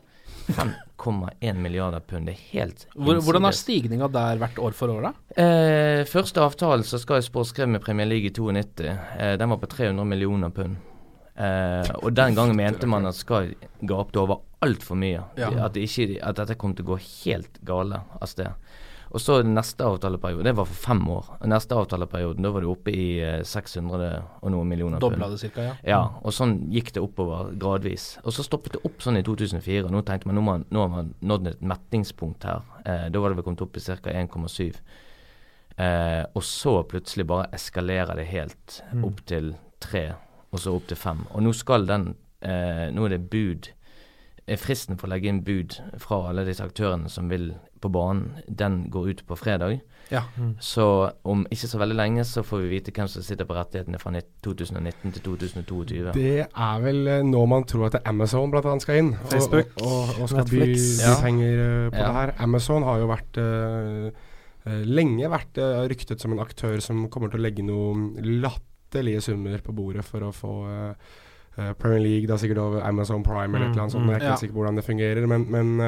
[0.47, 5.05] 5,1 milliarder pund, det er helt Hvor, hvordan har stigninga der vært år for år,
[5.07, 5.43] da?
[5.43, 9.53] Eh, første avtalen så skal jeg spå skrev med Premier League i 92, eh, den
[9.53, 10.81] var på 300 millioner pund.
[11.35, 13.55] Eh, og den gangen mente man at Sky
[13.89, 15.23] gapte over altfor mye.
[15.39, 15.51] Ja.
[15.65, 18.53] At, det ikke, at dette kom til å gå helt gale av sted.
[19.13, 21.27] Og så neste avtaleperiode, det var for fem år.
[21.45, 24.07] Neste avtaleperioden, da var det oppe i eh, 600
[24.41, 25.75] og noen millioner Dobla det cirka, ja.
[25.85, 28.15] ja, og sånn gikk det oppover gradvis.
[28.25, 29.85] Og så stoppet det opp sånn i 2004.
[29.85, 32.63] og Nå tenkte man nå man- nå har man nådd et metningspunkt her.
[32.87, 34.11] Eh, da var det vel kommet opp i ca.
[34.11, 34.81] 1,7.
[35.77, 39.05] Eh, og så plutselig bare eskalerer det helt Mm.
[39.05, 40.15] opp til tre,
[40.53, 41.27] og så opp til fem.
[41.35, 43.69] Og nå skal den eh, Nå er det bud.
[44.49, 48.31] er Fristen for å legge inn bud fra alle disse aktørene som vil på banen,
[48.49, 49.81] den går ut på fredag.
[50.13, 50.23] Ja.
[50.37, 50.55] Mm.
[50.61, 50.85] Så
[51.25, 54.13] om ikke så veldig lenge så får vi vite hvem som sitter på rettighetene fra
[54.45, 56.13] 2019 til 2022.
[56.17, 59.13] Det er vel eh, nå man tror at Amazon annet skal inn.
[59.15, 60.99] og- Facebook, og, og, og skal by, Netflix.
[61.01, 61.15] by Ja.
[61.23, 62.07] penger eh, på Ja.
[62.07, 62.35] det her.
[62.45, 64.29] Amazon har jo vært eh,
[64.87, 68.13] lenge vært uh, ryktet som en aktør som kommer til å legge noen
[68.45, 73.57] latterlige summer på bordet for å få eh, Premier League, da sikkert over Amazon Prime
[73.57, 74.05] eller et eller annet sånt.
[74.07, 74.37] Mm, Jeg er ikke ja.
[74.45, 75.27] sikker på hvordan det fungerer.
[75.27, 75.83] Men, men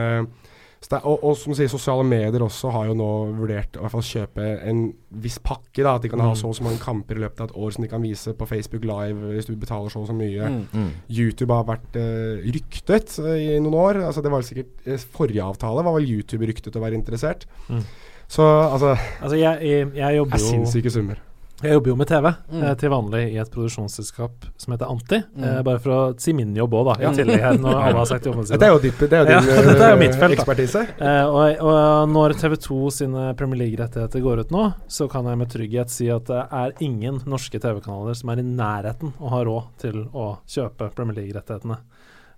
[0.90, 3.08] det og, og som du sier, sosiale medier også har jo nå
[3.38, 4.80] vurdert å i hvert fall kjøpe en
[5.24, 5.82] viss pakke.
[5.82, 6.38] da At de kan ha Mm.
[6.40, 8.48] så og så mange kamper i løpet av et år som de kan vise på
[8.48, 10.48] Facebook Live hvis du betaler så og så mye.
[10.50, 10.64] Mm.
[10.72, 10.90] Mm.
[11.10, 14.00] YouTube har vært uh, ryktet uh, i noen år.
[14.06, 17.46] Altså Det var sikkert uh, Forrige avtale var vel YouTube ryktet å være interessert.
[17.68, 17.84] Mm.
[18.28, 21.20] Så altså Altså, jeg, jeg, jeg jobber er jo sinnssyke summer.
[21.64, 22.62] Jeg jobber jo med TV Mm.
[22.62, 25.18] eh, til vanlig i et produksjonsselskap som heter Anti.
[25.36, 25.44] Mm.
[25.48, 27.10] Eh, bare for å si min jobb òg, da, Ja.
[27.10, 28.58] i tillegg her, når alle har sagt jobben sin.
[28.58, 30.82] Det er jo, dipp, det er jo din ja, det er jo mitt felt, ekspertise.
[31.00, 35.48] Eh, og, og når TV2 sine Premier League-rettigheter går ut nå, så kan jeg med
[35.48, 39.64] trygghet si at det er ingen norske TV-kanaler som er i nærheten å ha råd
[39.78, 41.78] til å kjøpe Premier League-rettighetene.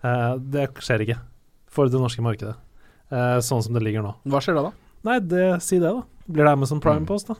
[0.04, 1.18] Eh, det skjer ikke
[1.68, 2.54] for det norske markedet,
[3.10, 4.14] eh, sånn som det ligger nå.
[4.26, 4.72] Hva skjer da, da?
[5.04, 6.02] Nei, det, si det, da.
[6.30, 7.06] Blir det Amazon Prime Mm.
[7.06, 7.34] på oss, da?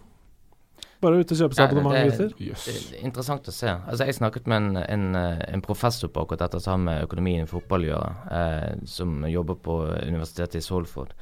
[1.03, 2.31] Bare ut og kjøpe seg abonnement, gutter.
[2.39, 3.69] det er Interessant å se.
[3.69, 7.05] Altså Jeg snakket med en, en, eh, en professor på akkurat dette som har med
[7.09, 11.13] økonomien i fotball å gjøre, eh, som jobber på universitetet i Solford.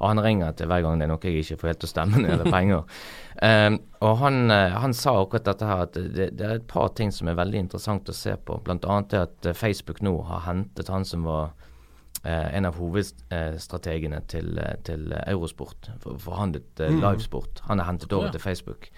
[0.00, 1.92] Og han ringer til hver gang det er noe jeg ikke får helt til å
[1.92, 2.80] stemme når det gjelder penger.
[3.42, 3.76] um,
[4.06, 7.12] og han, eh, han sa akkurat dette her, at det, det er et par ting
[7.14, 8.58] som er veldig interessant å se på.
[8.66, 9.00] Bl.a.
[9.10, 11.52] det at eh, Facebook nå har hentet han som var
[12.24, 17.00] uh, en av hovedstrategene til, til Eurosport, for, forhandlet Mm.
[17.00, 17.60] livesport.
[17.68, 18.32] Han er hentet over Ja.
[18.32, 18.90] til Facebook.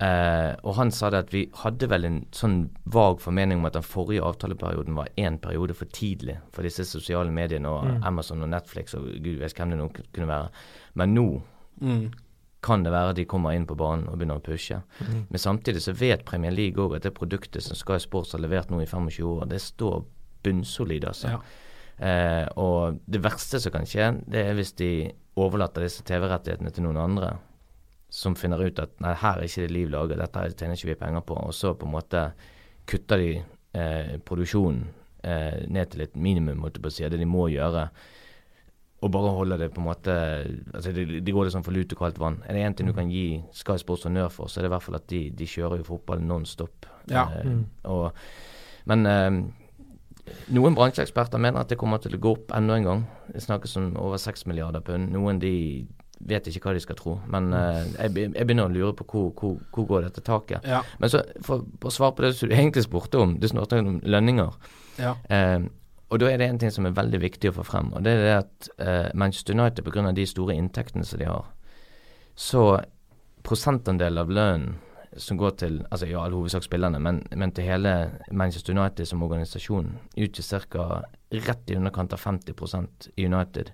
[0.00, 3.74] Eh, og han sa det at vi hadde vel en sånn vag formening om at
[3.76, 8.02] den forrige avtaleperioden var én periode for tidlig for disse sosiale mediene og Mm.
[8.08, 10.48] Amazon og Netflix og gud vet hvem det nå kunne være.
[10.94, 11.42] Men nå
[11.82, 12.10] Mm.
[12.62, 14.82] kan det være de kommer inn på banen og begynner å pushe.
[15.00, 15.26] Mm.
[15.30, 18.68] Men samtidig så vet Premier League òg at det produktet som Sky Sports har levert
[18.70, 20.04] nå i 25 år, det står
[20.42, 21.28] bunnsolid, altså.
[21.28, 21.40] Ja.
[22.06, 26.84] Eh, og det verste som kan skje, det er hvis de overlater disse TV-rettighetene til
[26.84, 27.38] noen andre
[28.10, 31.00] som finner ut at nei, her er ikke det liv laga, dette tjener ikke vi
[31.04, 32.22] penger på, og så på en måte
[32.90, 33.28] kutter de
[33.78, 34.80] eh, produksjonen
[35.22, 37.84] eh, ned til et minimum, måtte på si, det de må gjøre.
[39.00, 40.12] Og bare holde det på en måte
[40.74, 42.42] altså De, de går liksom for lut og kaldt vann.
[42.44, 44.74] Er det én ting du kan gi Sky Sports honnør for, så er det i
[44.74, 46.90] hvert fall at de, de kjører jo fotball non stop.
[47.08, 47.28] Ja.
[47.38, 47.62] Eh, Mm.
[47.84, 48.12] og,
[48.90, 49.30] men eh,
[50.52, 53.00] noen bransjeeksperter mener at det kommer til å gå opp enda en gang.
[53.32, 55.08] Det snakkes om over 6 milliarder pund.
[55.14, 55.54] Noen de
[56.20, 57.16] vet ikke hva de skal tro.
[57.32, 60.66] Men uh, jeg, jeg begynner å lure på hvor, hvor, hvor går dette taket.
[60.68, 60.82] Ja.
[61.00, 63.80] Men så, for, for å svare på det som du egentlig spurte om, du snakket
[63.80, 64.56] om lønninger.
[65.00, 65.16] Ja.
[65.32, 65.70] Uh,
[66.10, 68.16] og da er det en ting som er veldig viktig å få frem, og det
[68.16, 70.10] er det at uh, Manchester United pga.
[70.10, 71.44] de store inntektene som de har,
[72.34, 72.64] så
[73.46, 74.80] prosentandel av lønnen
[75.16, 77.94] som går til altså i all hovedsak spillerne, men, men til hele
[78.30, 80.86] Manchester United som organisasjon, utgjør ca.
[81.46, 83.72] rett i underkant av 50 i United.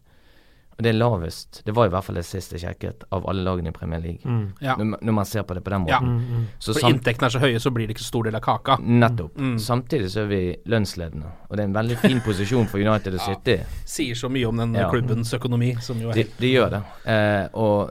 [0.77, 3.41] Og Det er lavest, det var i hvert fall det siste jeg sjekket, av alle
[3.47, 4.21] lagene i Premier League.
[4.29, 4.53] Mm.
[4.61, 4.75] Ja.
[4.77, 6.01] Når, man- når man ser på det på den Ja.
[6.01, 6.47] måten.
[6.59, 8.43] Så For sam- inntektene er så høye, så blir det ikke så stor del av
[8.45, 8.77] kaka.
[8.83, 9.35] Nettopp.
[9.41, 9.57] Mm.
[9.59, 13.25] Samtidig så er vi lønnsledende, og det er en veldig fin posisjon for United å
[13.25, 13.65] sitte i.
[13.87, 16.83] Sier så mye om den klubbens økonomi, som jo er Det de gjør det.
[17.07, 17.91] Eh, og,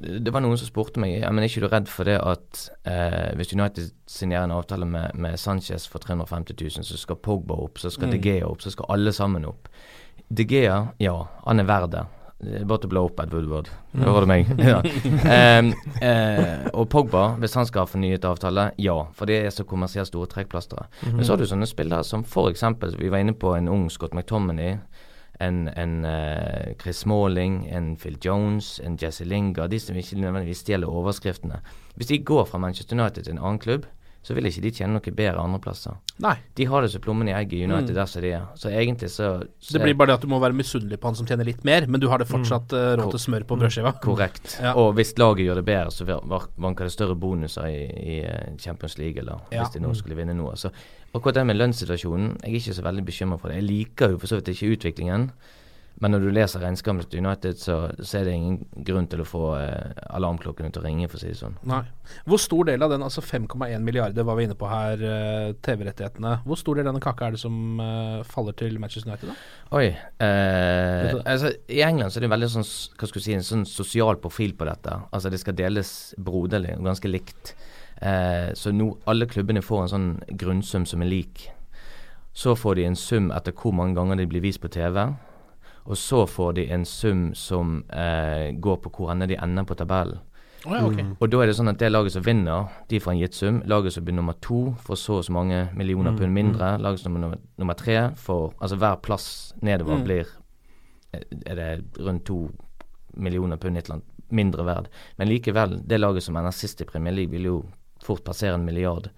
[0.00, 2.64] det var noen som spurte meg ja, men er ikke du redd for det at
[2.84, 7.54] eh, hvis United signerer en avtale med, med Sanchez for 350 000, så skal Pogba
[7.56, 8.12] opp, så skal Mm.
[8.12, 9.68] De Gea opp, så skal alle sammen opp.
[10.32, 11.14] De Gea, ja,
[11.44, 12.02] han er verd det.
[12.42, 13.68] Bare til å blå opp Ed Woodward.
[13.92, 14.04] Mm.
[14.06, 14.48] Hører du meg?
[14.70, 14.78] ja.
[15.60, 15.68] um,
[16.00, 18.96] uh, og Pogba, hvis han skal ha fornyet avtale, ja.
[19.14, 20.88] For det er så kommersielt store trekkplastere.
[21.02, 21.18] Mhm.
[21.18, 22.64] Men så har du sånne spillere som f.eks.
[22.96, 24.78] Vi var inne på en ung Scott McTominay.
[25.42, 29.70] En, en uh, Chris Smalling, en Phil Jones, en Jesse Lingard.
[29.70, 31.60] De som ikke nødvendigvis stjeler overskriftene.
[31.94, 33.84] Hvis de går fra Manchester United til en annen klubb,
[34.22, 35.96] så vil ikke de tjene noe bedre andreplasser.
[36.22, 36.36] Nei.
[36.54, 37.94] De har det som plommen i egget i United Mm.
[37.94, 38.44] der som de er.
[38.54, 41.14] Så egentlig så, så Det blir bare det at du må være misunnelig på han
[41.18, 43.00] som tjener litt mer, men du har det fortsatt mm.
[43.02, 43.92] råd til smør på brødskiva.
[44.00, 44.58] Korrekt.
[44.62, 44.74] Ja.
[44.78, 48.20] Og hvis laget gjør det bedre, så va- va- vanker det større bonuser i, i
[48.22, 49.64] eh, Champions League, eller Ja.
[49.64, 49.94] hvis de nå Mm.
[49.96, 50.54] skulle vinne noe.
[50.54, 50.70] Så
[51.14, 53.56] akkurat det med lønnssituasjonen, jeg er ikke så veldig bekymret for det.
[53.56, 55.30] Jeg liker jo for så vidt ikke utviklingen.
[56.02, 59.26] Men når du leser regnskapet til United, så, så er det ingen grunn til å
[59.28, 61.54] få eh, alarmklokkene til å ringe, for å si det sånn.
[61.68, 61.82] Nei.
[62.26, 66.38] Hvor stor del av den, altså 5,1 milliarder var vi inne på her, eh, TV-rettighetene.
[66.48, 69.36] Hvor stor del av den kaka er det som eh, faller til Manchester United, da?
[69.78, 69.86] Oi.
[70.26, 72.68] Eh, altså, I England så er det veldig sånn,
[72.98, 74.98] hva skal du si, en sånn sosial profil på dette.
[75.12, 77.54] Altså Det skal deles broderlig og ganske likt.
[78.02, 81.46] Eh, så nå alle klubbene får en sånn grunnsum som er lik.
[82.34, 85.12] Så får de en sum etter hvor mange ganger de blir vist på TV.
[85.84, 90.20] Og så får de en sum som eh, går på hvor de ender på tabellen.
[90.64, 91.02] Oh, ja, okay.
[91.02, 91.16] Mm.
[91.18, 93.56] Og da er det sånn at det laget som vinner, de får en gitt sum.
[93.66, 96.68] Laget som blir nummer to, får så og så mange millioner Mm, pund mindre.
[96.78, 100.04] Laget som blir nummer, nummer tre får Altså hver plass nedover Mm.
[100.04, 100.26] blir
[101.12, 102.48] Er det rundt to
[103.16, 104.88] millioner pund, et eller annet mindre verd.
[105.18, 107.64] Men likevel, det laget som ender sist i Premier League, vil jo
[108.02, 109.10] fort passere en milliard.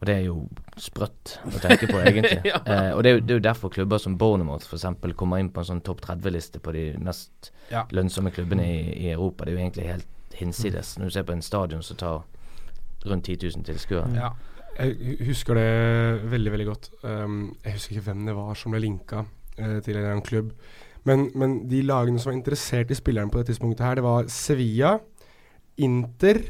[0.00, 0.36] Og det er jo
[0.80, 2.40] sprøtt å tenke på, egentlig.
[2.50, 2.58] Ja.
[2.66, 4.86] eh, og det er, jo, det er jo derfor klubber som Bournemouth f.eks.
[5.16, 7.84] kommer inn på en sånn topp 30-liste på de mest Ja.
[7.94, 9.44] lønnsomme klubbene i, i Europa.
[9.46, 10.96] Det er jo egentlig helt hinsides.
[10.98, 12.24] Når du ser på en stadion som tar
[13.06, 14.10] rundt 10 000 tilskuere.
[14.18, 14.32] Ja.
[14.74, 16.90] Jeg husker det veldig, veldig godt.
[17.06, 20.26] Um, jeg husker ikke hvem det var som ble linka uh, til en eller annen
[20.26, 20.50] klubb.
[21.06, 24.26] Men, men de lagene som var interessert i spilleren på det tidspunktet her, det var
[24.32, 24.96] Sevilla,
[25.84, 26.40] Inter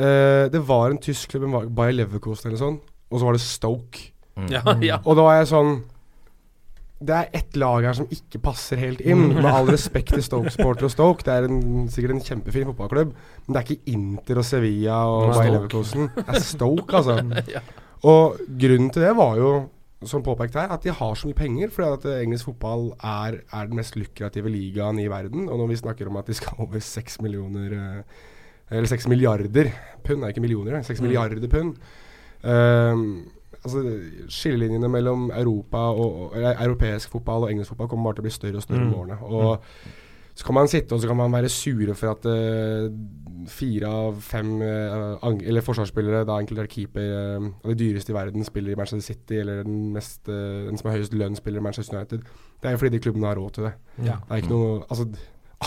[0.00, 2.80] eh, Det var en tysk klubb, en Bayer Leverkosten eller sånn,
[3.10, 4.10] og så var det Stoke.
[4.50, 5.00] Ja, ja.
[5.04, 5.72] Og da var jeg sånn
[7.00, 9.30] Det er ett lag her som ikke passer helt inn.
[9.36, 11.24] Med all respekt til Stoke-supporter og Stoke.
[11.26, 13.12] Det er en, sikkert en kjempefin fotballklubb,
[13.46, 15.54] men det er ikke Inter og Sevilla og Bayer.
[15.56, 16.10] Leverkosen.
[16.16, 17.20] Det er Stoke, altså.
[17.56, 17.64] Ja.
[18.08, 19.48] Og grunnen til det var jo,
[20.08, 21.72] som påpekt her, at de har så mye penger.
[21.72, 25.48] Fordi at engelsk fotball er, er den mest lukrative ligaen i verden.
[25.48, 28.22] Og når vi snakker om at de skal over seks millioner eh,
[28.70, 29.72] Eller seks milliarder
[30.04, 31.06] pund, er ikke millioner, seks Mm.
[31.08, 31.76] milliarder pund.
[32.44, 33.24] Um,
[33.64, 33.82] altså
[34.32, 38.36] Skillelinjene mellom Europa og, eller, europeisk fotball og engelsk fotball kommer bare til å bli
[38.38, 38.90] større og større Mm.
[38.90, 39.18] med årene.
[39.22, 39.64] Og
[40.34, 42.88] så kan man sitte og så kan man være sure for at uh,
[43.50, 47.10] fire av fem uh, eller forsvarsspillere, da enkelte keeper,
[47.40, 50.78] uh, av de dyreste i verden, spiller i Manchester City, eller den, mest, eh, den
[50.78, 52.20] som har høyest lønn, spiller i Manchester United.
[52.62, 53.72] Det er jo fordi de klubbene har råd til det.
[54.04, 54.16] Ja.
[54.24, 55.08] Det er ikke noe Altså,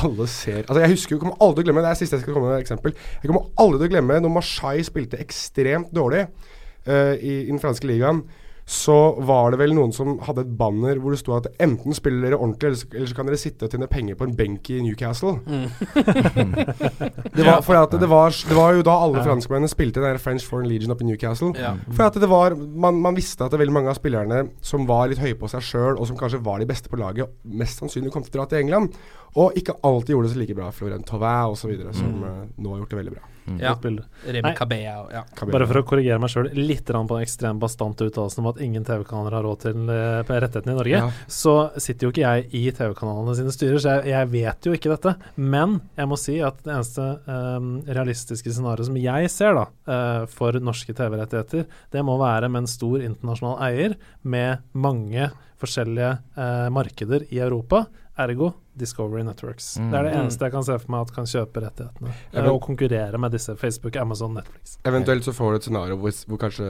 [0.02, 2.26] alle ser Altså, jeg husker jo, kommer aldri til å glemme Det er siste jeg
[2.26, 2.96] skal komme med et eksempel.
[3.22, 7.62] Jeg kommer aldri til å glemme når Marseille spilte ekstremt dårlig uh, i, i den
[7.62, 8.24] franske ligaen.
[8.64, 8.96] Så
[9.28, 12.38] var det vel noen som hadde et banner hvor det sto at enten spiller dere
[12.38, 14.78] ordentlig, eller så, eller så kan dere sitte og tjene penger på en benk i
[14.86, 15.34] Newcastle.
[17.36, 20.22] det, var, for at det, var, det var jo da alle franskmennene spilte den der
[20.24, 21.52] French Foreign Legion oppe i Newcastle.
[21.60, 21.74] Ja.
[21.92, 25.12] For at det var man, man visste at det veldig mange av spillerne som var
[25.12, 28.16] litt høye på seg sjøl, og som kanskje var de beste på laget, mest sannsynlig
[28.16, 28.96] kom til å dra til England.
[29.36, 30.72] Og ikke alltid gjorde det så like bra.
[30.72, 32.24] Florent Tauvin osv., som Mm.
[32.24, 33.30] eh, nå har gjort det veldig bra.
[33.60, 33.74] Ja.
[33.74, 34.04] Godt bilde.
[34.26, 34.54] Remi Nei.
[34.56, 35.22] Cabea ja.
[35.52, 38.86] Bare for å korrigere meg sjøl litt på den ekstremt bastante uttalelsen om at ingen
[38.88, 41.10] TV-kanaler har råd til eh, rettighetene i Norge, Ja.
[41.28, 44.94] så sitter jo ikke jeg i TV-kanalene sine styrer, så jeg, jeg vet jo ikke
[44.96, 45.16] dette.
[45.36, 50.26] Men jeg må si at det eneste um, realistiske scenarioet som jeg ser da, uh,
[50.32, 55.28] for norske TV-rettigheter, det må være med en stor internasjonal eier med mange
[55.60, 57.86] forskjellige uh, markeder i Europa.
[58.18, 59.78] Ergo Discovery Networks.
[59.80, 59.90] Mm.
[59.92, 60.20] Det er det Mm.
[60.22, 62.12] eneste jeg kan se for meg at kan kjøpe rettighetene.
[62.34, 64.78] Eh, og konkurrere med disse Facebook, Amazon, Netflix.
[64.86, 66.68] Eventuelt så får du et scenario hvor, hvor kanskje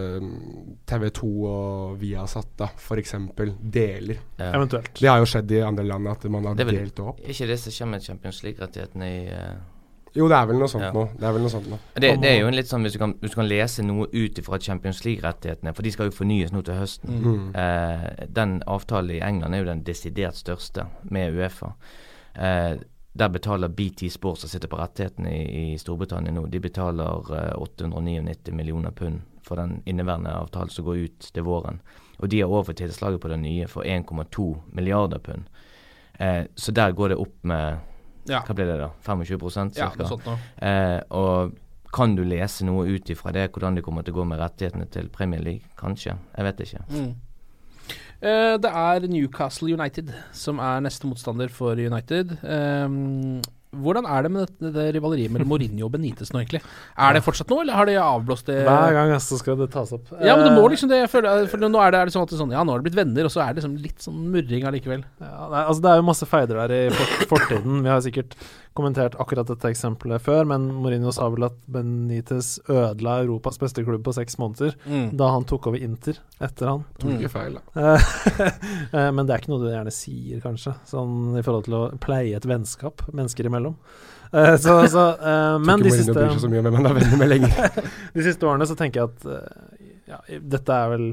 [0.87, 3.13] TV2 og Viasat da, f.eks.
[3.71, 4.17] deler.
[4.39, 4.51] Ja.
[4.55, 4.93] Eventuelt.
[4.99, 7.19] Det har jo skjedd i andre land at man har Det vel delt opp.
[7.19, 9.55] ikke det som kommer med Champions League-rettighetene i eh,
[10.15, 10.91] Jo, det er vel noe sånt Ja.
[10.93, 11.07] nå.
[11.17, 11.77] Det er vel noe sånt nå.
[11.95, 14.05] det, det er jo en litt sånn hvis du kan, hvis du kan lese noe
[14.13, 17.19] ut ifra Champions League-rettighetene, for de skal jo fornyes nå til høsten.
[17.23, 17.55] Mm.
[17.55, 21.73] Eh, den avtalen i England er jo den desidert største med Uefa.
[22.35, 22.77] Eh,
[23.13, 27.53] der betaler BT Sports, som sitter på rettighetene i, i Storbritannia nå, de betaler eh,
[27.61, 31.81] 899 millioner pund for den inneværende avtalen som går ut til våren.
[32.19, 35.49] Og de har overført tilslaget på den nye for 1,2 milliarder pund.
[36.19, 37.77] Eh, så der går det opp med
[38.29, 38.39] Ja.
[38.47, 38.89] Hva blir det da?
[39.03, 40.03] 25 Ja, cirka?
[40.03, 40.37] noe sånt noe.
[40.61, 41.57] Eh, og
[41.93, 44.87] kan du lese noe ut ifra det, hvordan det kommer til å gå med rettighetene
[44.89, 45.61] til Premier League?
[45.77, 46.15] Kanskje.
[46.37, 46.83] Jeg vet ikke.
[46.89, 47.11] Mm.
[48.23, 52.37] Eh, det er Newcastle United som er neste motstander for United.
[52.43, 53.41] Ehm,
[53.73, 56.61] hvordan er det med dette, det rivaleriet mellom Mourinho og Benitez nå, egentlig?
[56.97, 58.59] Er det fortsatt noe, eller har de avblåst det?
[58.67, 60.11] Hver gang så skal det tas opp.
[60.19, 61.01] Ja, men det må Eh, liksom det.
[61.11, 62.81] Føler, for nå er det, er det sånn at det er sånn, ja, nå har
[62.81, 65.03] det blitt venner, og så er det liksom litt sånn murring allikevel.
[65.19, 66.81] ja, nei, altså Det er jo masse feider der i
[67.31, 67.81] fortiden.
[67.83, 68.37] Vi har sikkert
[68.77, 74.03] kommentert akkurat dette eksempelet før, men Mourinho sa vel at Benitez ødela Europas beste klubb
[74.05, 75.11] på seks måneder Mm.
[75.17, 76.83] da han tok over Inter etter han.
[76.99, 77.97] Tok ikke feil, da.
[78.93, 81.83] Eh, men det er ikke noe du gjerne sier, kanskje, sånn i forhold til å
[82.01, 83.77] pleie et vennskap mennesker imellom.
[84.33, 86.13] Eh, så, så, uh, men de siste
[87.21, 87.81] med lenger.
[88.15, 91.05] De siste årene så tenker jeg at uh, ja, dette er vel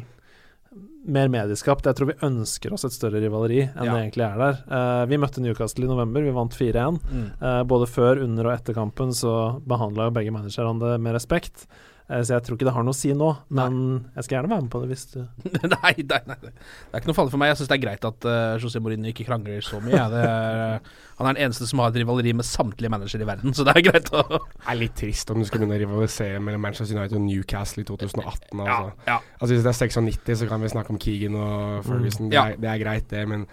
[1.07, 1.87] mer medieskapt.
[1.89, 3.95] Jeg tror vi ønsker oss et større rivaleri enn Ja.
[3.95, 4.59] det egentlig er der.
[4.69, 7.01] Uh, vi møtte Newcastle i november, vi vant 4-1.
[7.11, 7.29] Mm.
[7.41, 11.67] Uh, både før, under og etter kampen så behandla jo begge managerne det med respekt.
[12.11, 13.77] Eh, så jeg tror ikke det har noe å si nå, men
[14.17, 15.19] jeg skal gjerne være med på det hvis du
[15.77, 17.53] nei, nei, nei, det er ikke noe farlig for meg.
[17.53, 19.95] Jeg syns det er greit at uh, José Mourinho ikke krangler så mye.
[19.95, 20.09] Ja.
[20.11, 20.91] Det er,
[21.21, 23.77] han er den eneste som har et rivaleri med samtlige managere i verden, så det
[23.77, 24.43] er greit å Det
[24.73, 27.91] er litt trist om du skal begynne å rivalisere mellom Manchester United og Newcastle i
[27.93, 28.65] 2018.
[28.65, 28.93] Altså.
[29.07, 29.19] ja.
[29.39, 29.81] Altså Hvis det er
[30.11, 32.27] 96, så kan vi snakke om Keegan og Ferguson.
[32.27, 33.27] Mm, det, er, det er greit, det.
[33.31, 33.47] Men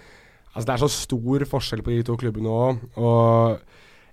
[0.54, 2.88] altså, det er så stor forskjell på de to klubbene òg.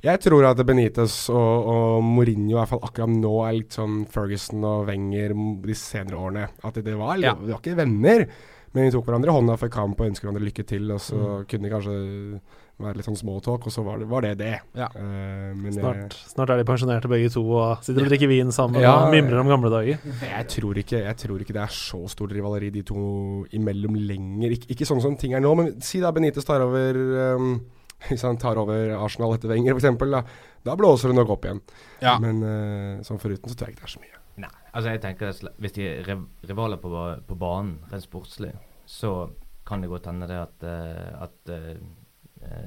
[0.05, 4.03] Jeg tror at Benitez og, og Mourinho i hvert fall akkurat nå er litt sånn
[4.13, 5.33] Ferguson og Wenger
[5.65, 6.49] de senere årene.
[6.63, 7.33] At det var, Ja.
[7.35, 8.27] de var ikke venner.
[8.75, 11.15] Men de tok hverandre i hånda før kamp og ønsket hverandre lykke til, og så
[11.15, 11.45] Mm.
[11.47, 12.41] kunne de kanskje
[12.83, 14.33] være litt sånn smalltalk, og så var det var det.
[14.39, 14.61] det.
[14.75, 14.89] Ja.
[14.97, 18.51] Uh, men Snart, jeg, snart er de pensjonerte begge to og sitter og drikker vin
[18.51, 19.07] sammen Ja.
[19.07, 19.99] og mimrer om gamle dager.
[20.03, 24.51] jeg, tror ikke, jeg tror ikke det er så stort rivaleri de to imellom lenger.
[24.51, 27.61] Ik ikke sånn som ting er nå, men si da Benitez tar over um,
[28.09, 30.21] Hvis han tar over Arsenal etter Wenger, f.eks., da,
[30.65, 31.63] da blåser det nok opp igjen.
[32.03, 32.19] Ja.
[32.21, 34.21] Men uh, sånn foruten så tror jeg ikke det er så mye.
[34.45, 36.09] Nei, altså jeg tenker at Hvis de er
[36.49, 36.91] rivaler på,
[37.29, 38.51] på banen, rent sportslig,
[38.87, 39.31] så
[39.65, 41.77] kan det godt hende det at, eh, at eh,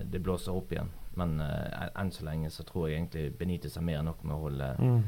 [0.10, 0.90] det blåser opp igjen.
[1.18, 4.36] Men uh, enn så lenge så tror jeg egentlig Benitez har mer enn nok med
[4.38, 5.04] å holde Mm.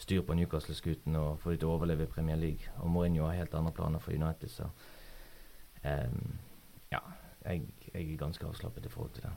[0.00, 2.72] styr på Newcastle-skuten og få dem til å overleve i Premier League.
[2.80, 4.70] Og Mourinho har helt andre planer for United, så
[5.84, 6.38] um,
[6.92, 7.00] ja.
[7.44, 9.32] Jeg, jeg er ganske avslappet i forhold til det.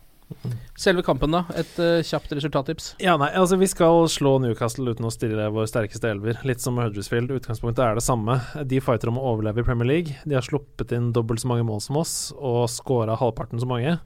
[0.78, 1.43] Selve kampen, da.
[1.57, 2.91] Et uh, kjapt resultattips.
[3.01, 6.39] Ja, nei, altså Vi skal slå Newcastle uten å stille vår sterkeste elver.
[6.47, 7.32] Litt som Huddersfield.
[7.39, 8.39] Utgangspunktet er det samme.
[8.67, 10.17] De fighter om å overleve i Premier League.
[10.28, 13.97] De har sluppet inn dobbelt så mange mål som oss og scora halvparten så mange.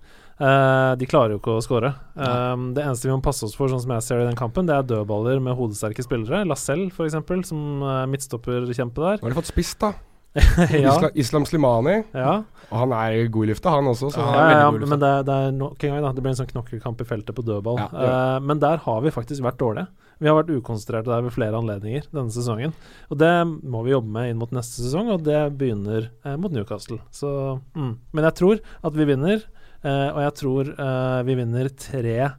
[0.42, 1.92] Uh, de klarer jo ikke å skåre.
[2.16, 4.40] Um, det eneste vi må passe oss for, sånn som jeg ser det i den
[4.40, 6.46] kampen, det er dødballer med hodesterke spillere.
[6.50, 7.20] Lacelle, f.eks.,
[7.52, 9.22] som uh, midtstopperkjempe der.
[9.22, 9.94] Nå har de fått spist, da.
[10.72, 10.92] ja.
[10.96, 11.98] Isla, Islam Slimani.
[12.16, 12.44] Ja.
[12.72, 14.14] Og han er god i lufta, han også.
[14.14, 16.32] Så Ja, ja, ja, men det, er- det er nok en gang da Det blir
[16.32, 17.82] en sånn knokkelkamp i feltet på dødball.
[17.92, 19.90] Eh, men der har vi faktisk vært dårlige.
[20.22, 22.72] Vi har vært ukonsentrerte der ved flere anledninger denne sesongen.
[23.10, 23.32] Og det
[23.66, 27.02] må vi jobbe med inn mot neste sesong, og det begynner eh, mot Newcastle.
[27.12, 27.96] Så, mm.
[28.14, 29.44] Men jeg tror at vi vinner,
[29.84, 32.38] eh, og jeg tror eh, vi vinner 3-1.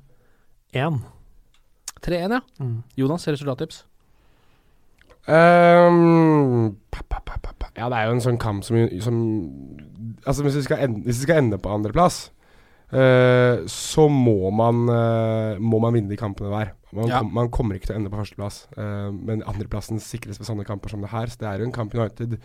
[2.02, 2.40] 3-1, ja.
[2.62, 2.78] Mm.
[2.96, 3.84] Jonas, resultattips.
[5.22, 7.61] Um, pa, pa, pa, pa, pa.
[7.76, 9.18] Ja, det er jo en sånn kamp som, som
[10.26, 12.28] Altså, hvis vi skal ende, hvis vi skal ende på andreplass,
[12.94, 16.74] uh, så må man, uh, må man vinne de kampene hver.
[16.92, 17.18] Man, Ja.
[17.18, 20.66] kom, man kommer ikke til å ende på førsteplass, uh, men andreplassen sikres ved sånne
[20.68, 21.26] kamper som det her.
[21.32, 22.38] Så det er jo en kamp United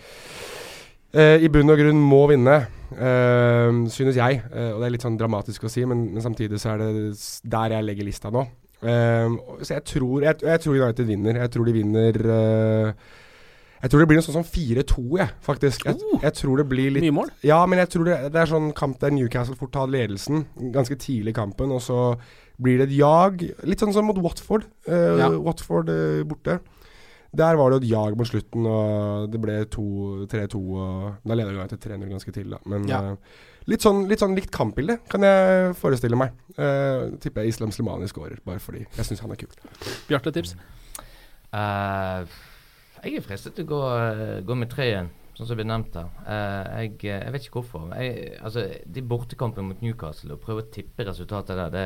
[1.15, 2.55] Uh, i bunn og grunn må vinne,
[2.91, 4.41] uh, synes jeg.
[4.51, 7.13] Uh, og det er litt sånn dramatisk å si, men, men samtidig så er det
[7.47, 8.43] der jeg legger lista nå.
[8.77, 9.29] Eh,
[9.63, 11.39] så jeg tror, jeg, jeg tror United vinner.
[11.41, 13.07] Jeg tror de vinner eh,
[13.81, 15.83] Jeg tror det blir noe sånn som 4-2, jeg, faktisk.
[15.85, 17.29] Jeg, jeg tror det blir litt Mye mål?
[17.45, 20.97] Ja, men jeg tror det, det er sånn kamp der Newcastle får ta ledelsen ganske
[20.97, 21.99] tidlig i kampen, og så
[22.57, 23.43] blir det et jag.
[23.69, 24.65] Litt sånn som mot Watford.
[24.89, 25.29] Uh, Ja.
[25.45, 26.57] Watford uh, borte.
[27.37, 30.57] Der var det jo et jag mot slutten, og det ble 2-3-2.
[30.57, 32.57] og Da leder vi til 3-0 ganske til, da.
[32.65, 33.01] Men Ja.
[33.11, 33.15] uh,
[33.69, 36.33] litt, sånn, litt sånn likt kampbilde, kan jeg forestille meg.
[36.57, 39.53] Uh, tipper jeg Islam Slimani scorer, bare fordi jeg syns han er kul.
[40.09, 40.55] Bjarte, tips?
[41.53, 42.25] Eh,
[43.03, 45.97] jeg er fristet til å gå, eh, gå med tre igjen, sånn som ble nevnt
[45.97, 46.09] her.
[46.25, 47.91] Eh, jeg, eh, jeg vet ikke hvorfor.
[47.95, 51.85] Jeg, altså, de bortekampene mot Newcastle, og prøve å tippe resultatet der, det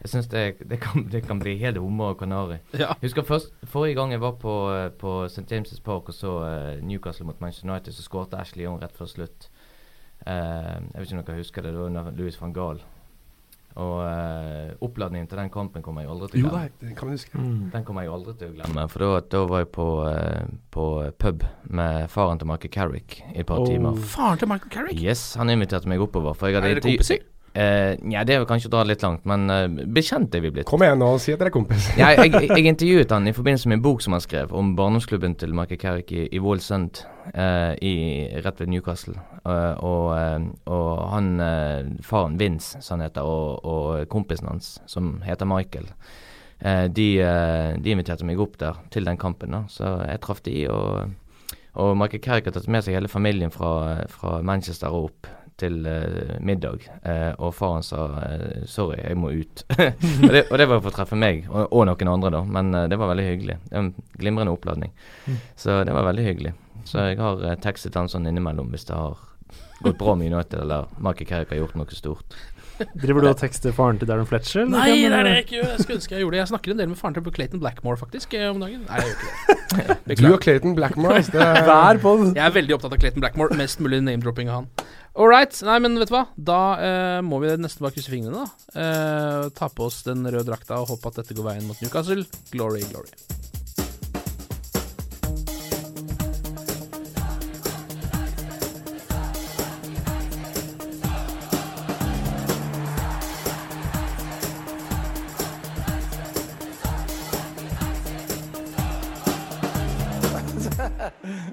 [0.00, 2.60] jeg synes det, det, kan, det kan bli helt hummer og kanari.
[2.72, 2.94] Ja.
[3.02, 4.54] Husker først, Forrige gang jeg var på,
[4.98, 5.44] på St.
[5.50, 6.38] James' Park og så
[6.80, 9.50] Newcastle mot Manchester United, så skårte Ashley Young rett før slutt.
[10.24, 12.80] Jeg vet ikke om dere husker det, det var under Louis van Gaal.
[13.76, 16.62] Og eh, oppladningen til den kampen kommer jeg aldri til å glemme.
[16.66, 17.42] Jo, det kan jeg huske.
[17.72, 18.86] Den kommer jeg aldri til å glemme.
[18.90, 20.86] For da, da var jeg på, eh, på
[21.22, 23.66] pub med faren til Michael Carrick i et par Oh.
[23.70, 23.94] timer.
[23.96, 25.00] Faren til Michael Carrick?
[25.00, 26.34] Yes, han inviterte meg oppover.
[26.34, 28.10] For jeg hadde Er intervju- kompiser?
[28.14, 30.68] ja, det er vel kanskje å dra litt langt, men uh, bekjent er vi blitt.
[30.70, 31.88] Kom igjen nå, si at dere er kompis.
[31.98, 34.76] Ja, jeg, jeg, jeg intervjuet han i forbindelse med en bok som han skrev om
[34.78, 37.02] barndomsklubben til Michael Carrick i, i Wallsund,
[37.34, 37.94] uh, i,
[38.44, 39.18] rett ved Newcastle.
[39.40, 44.74] Eh, og, eh, og han, eh, faren Vince, som han heter, og, og kompisen hans,
[44.86, 45.88] som heter Michael,
[46.60, 49.50] eh, de, eh, de inviterte meg opp der til den kampen.
[49.50, 51.10] da, Så jeg traff de, og,
[51.74, 55.26] og Michael Carrick har tatt med seg hele familien fra, fra Manchester og opp
[55.60, 59.64] til eh, middag, eh, og faren sa eh, 'sorry, jeg må ut'.
[60.24, 62.42] og, det, og det var for å treffe meg, og, og noen andre, da.
[62.58, 63.58] Men det var veldig hyggelig.
[63.68, 64.94] Det var en glimrende oppladning.
[65.56, 66.54] Så det var veldig hyggelig.
[66.88, 69.18] Så jeg har tekstet han sånn innimellom hvis det har
[69.84, 72.40] gått bra med United, eller Michael Carrick har gjort noe stort.
[72.96, 74.62] Driver du og tekster faren til Darren Fletcher?
[74.62, 75.58] eller Nei, det er det jeg ikke.
[75.58, 76.40] Jeg skulle ønske jeg gjorde det.
[76.40, 78.86] Jeg snakker en del med faren til Clayton Blackmore, faktisk, om dagen.
[78.88, 80.16] Nei, jeg gjør ikke det.
[80.20, 82.24] Du og Clayton Blackmore, det er Hver pod.
[82.32, 83.58] Jeg er veldig opptatt av Clayton Blackmore.
[83.60, 84.70] Mest mulig name-dropping av han.
[85.14, 85.52] All right.
[85.66, 86.24] Nei, men vet du hva?
[86.38, 88.78] Da eh, må vi nesten bare krysse fingrene, da.
[88.78, 92.24] Eh, ta på oss den røde drakta og håpe at dette går veien mot Newcastle.
[92.54, 93.10] Glory, glory.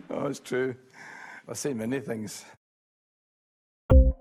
[0.09, 0.75] Oh, it's true.
[1.47, 2.45] I've seen many things.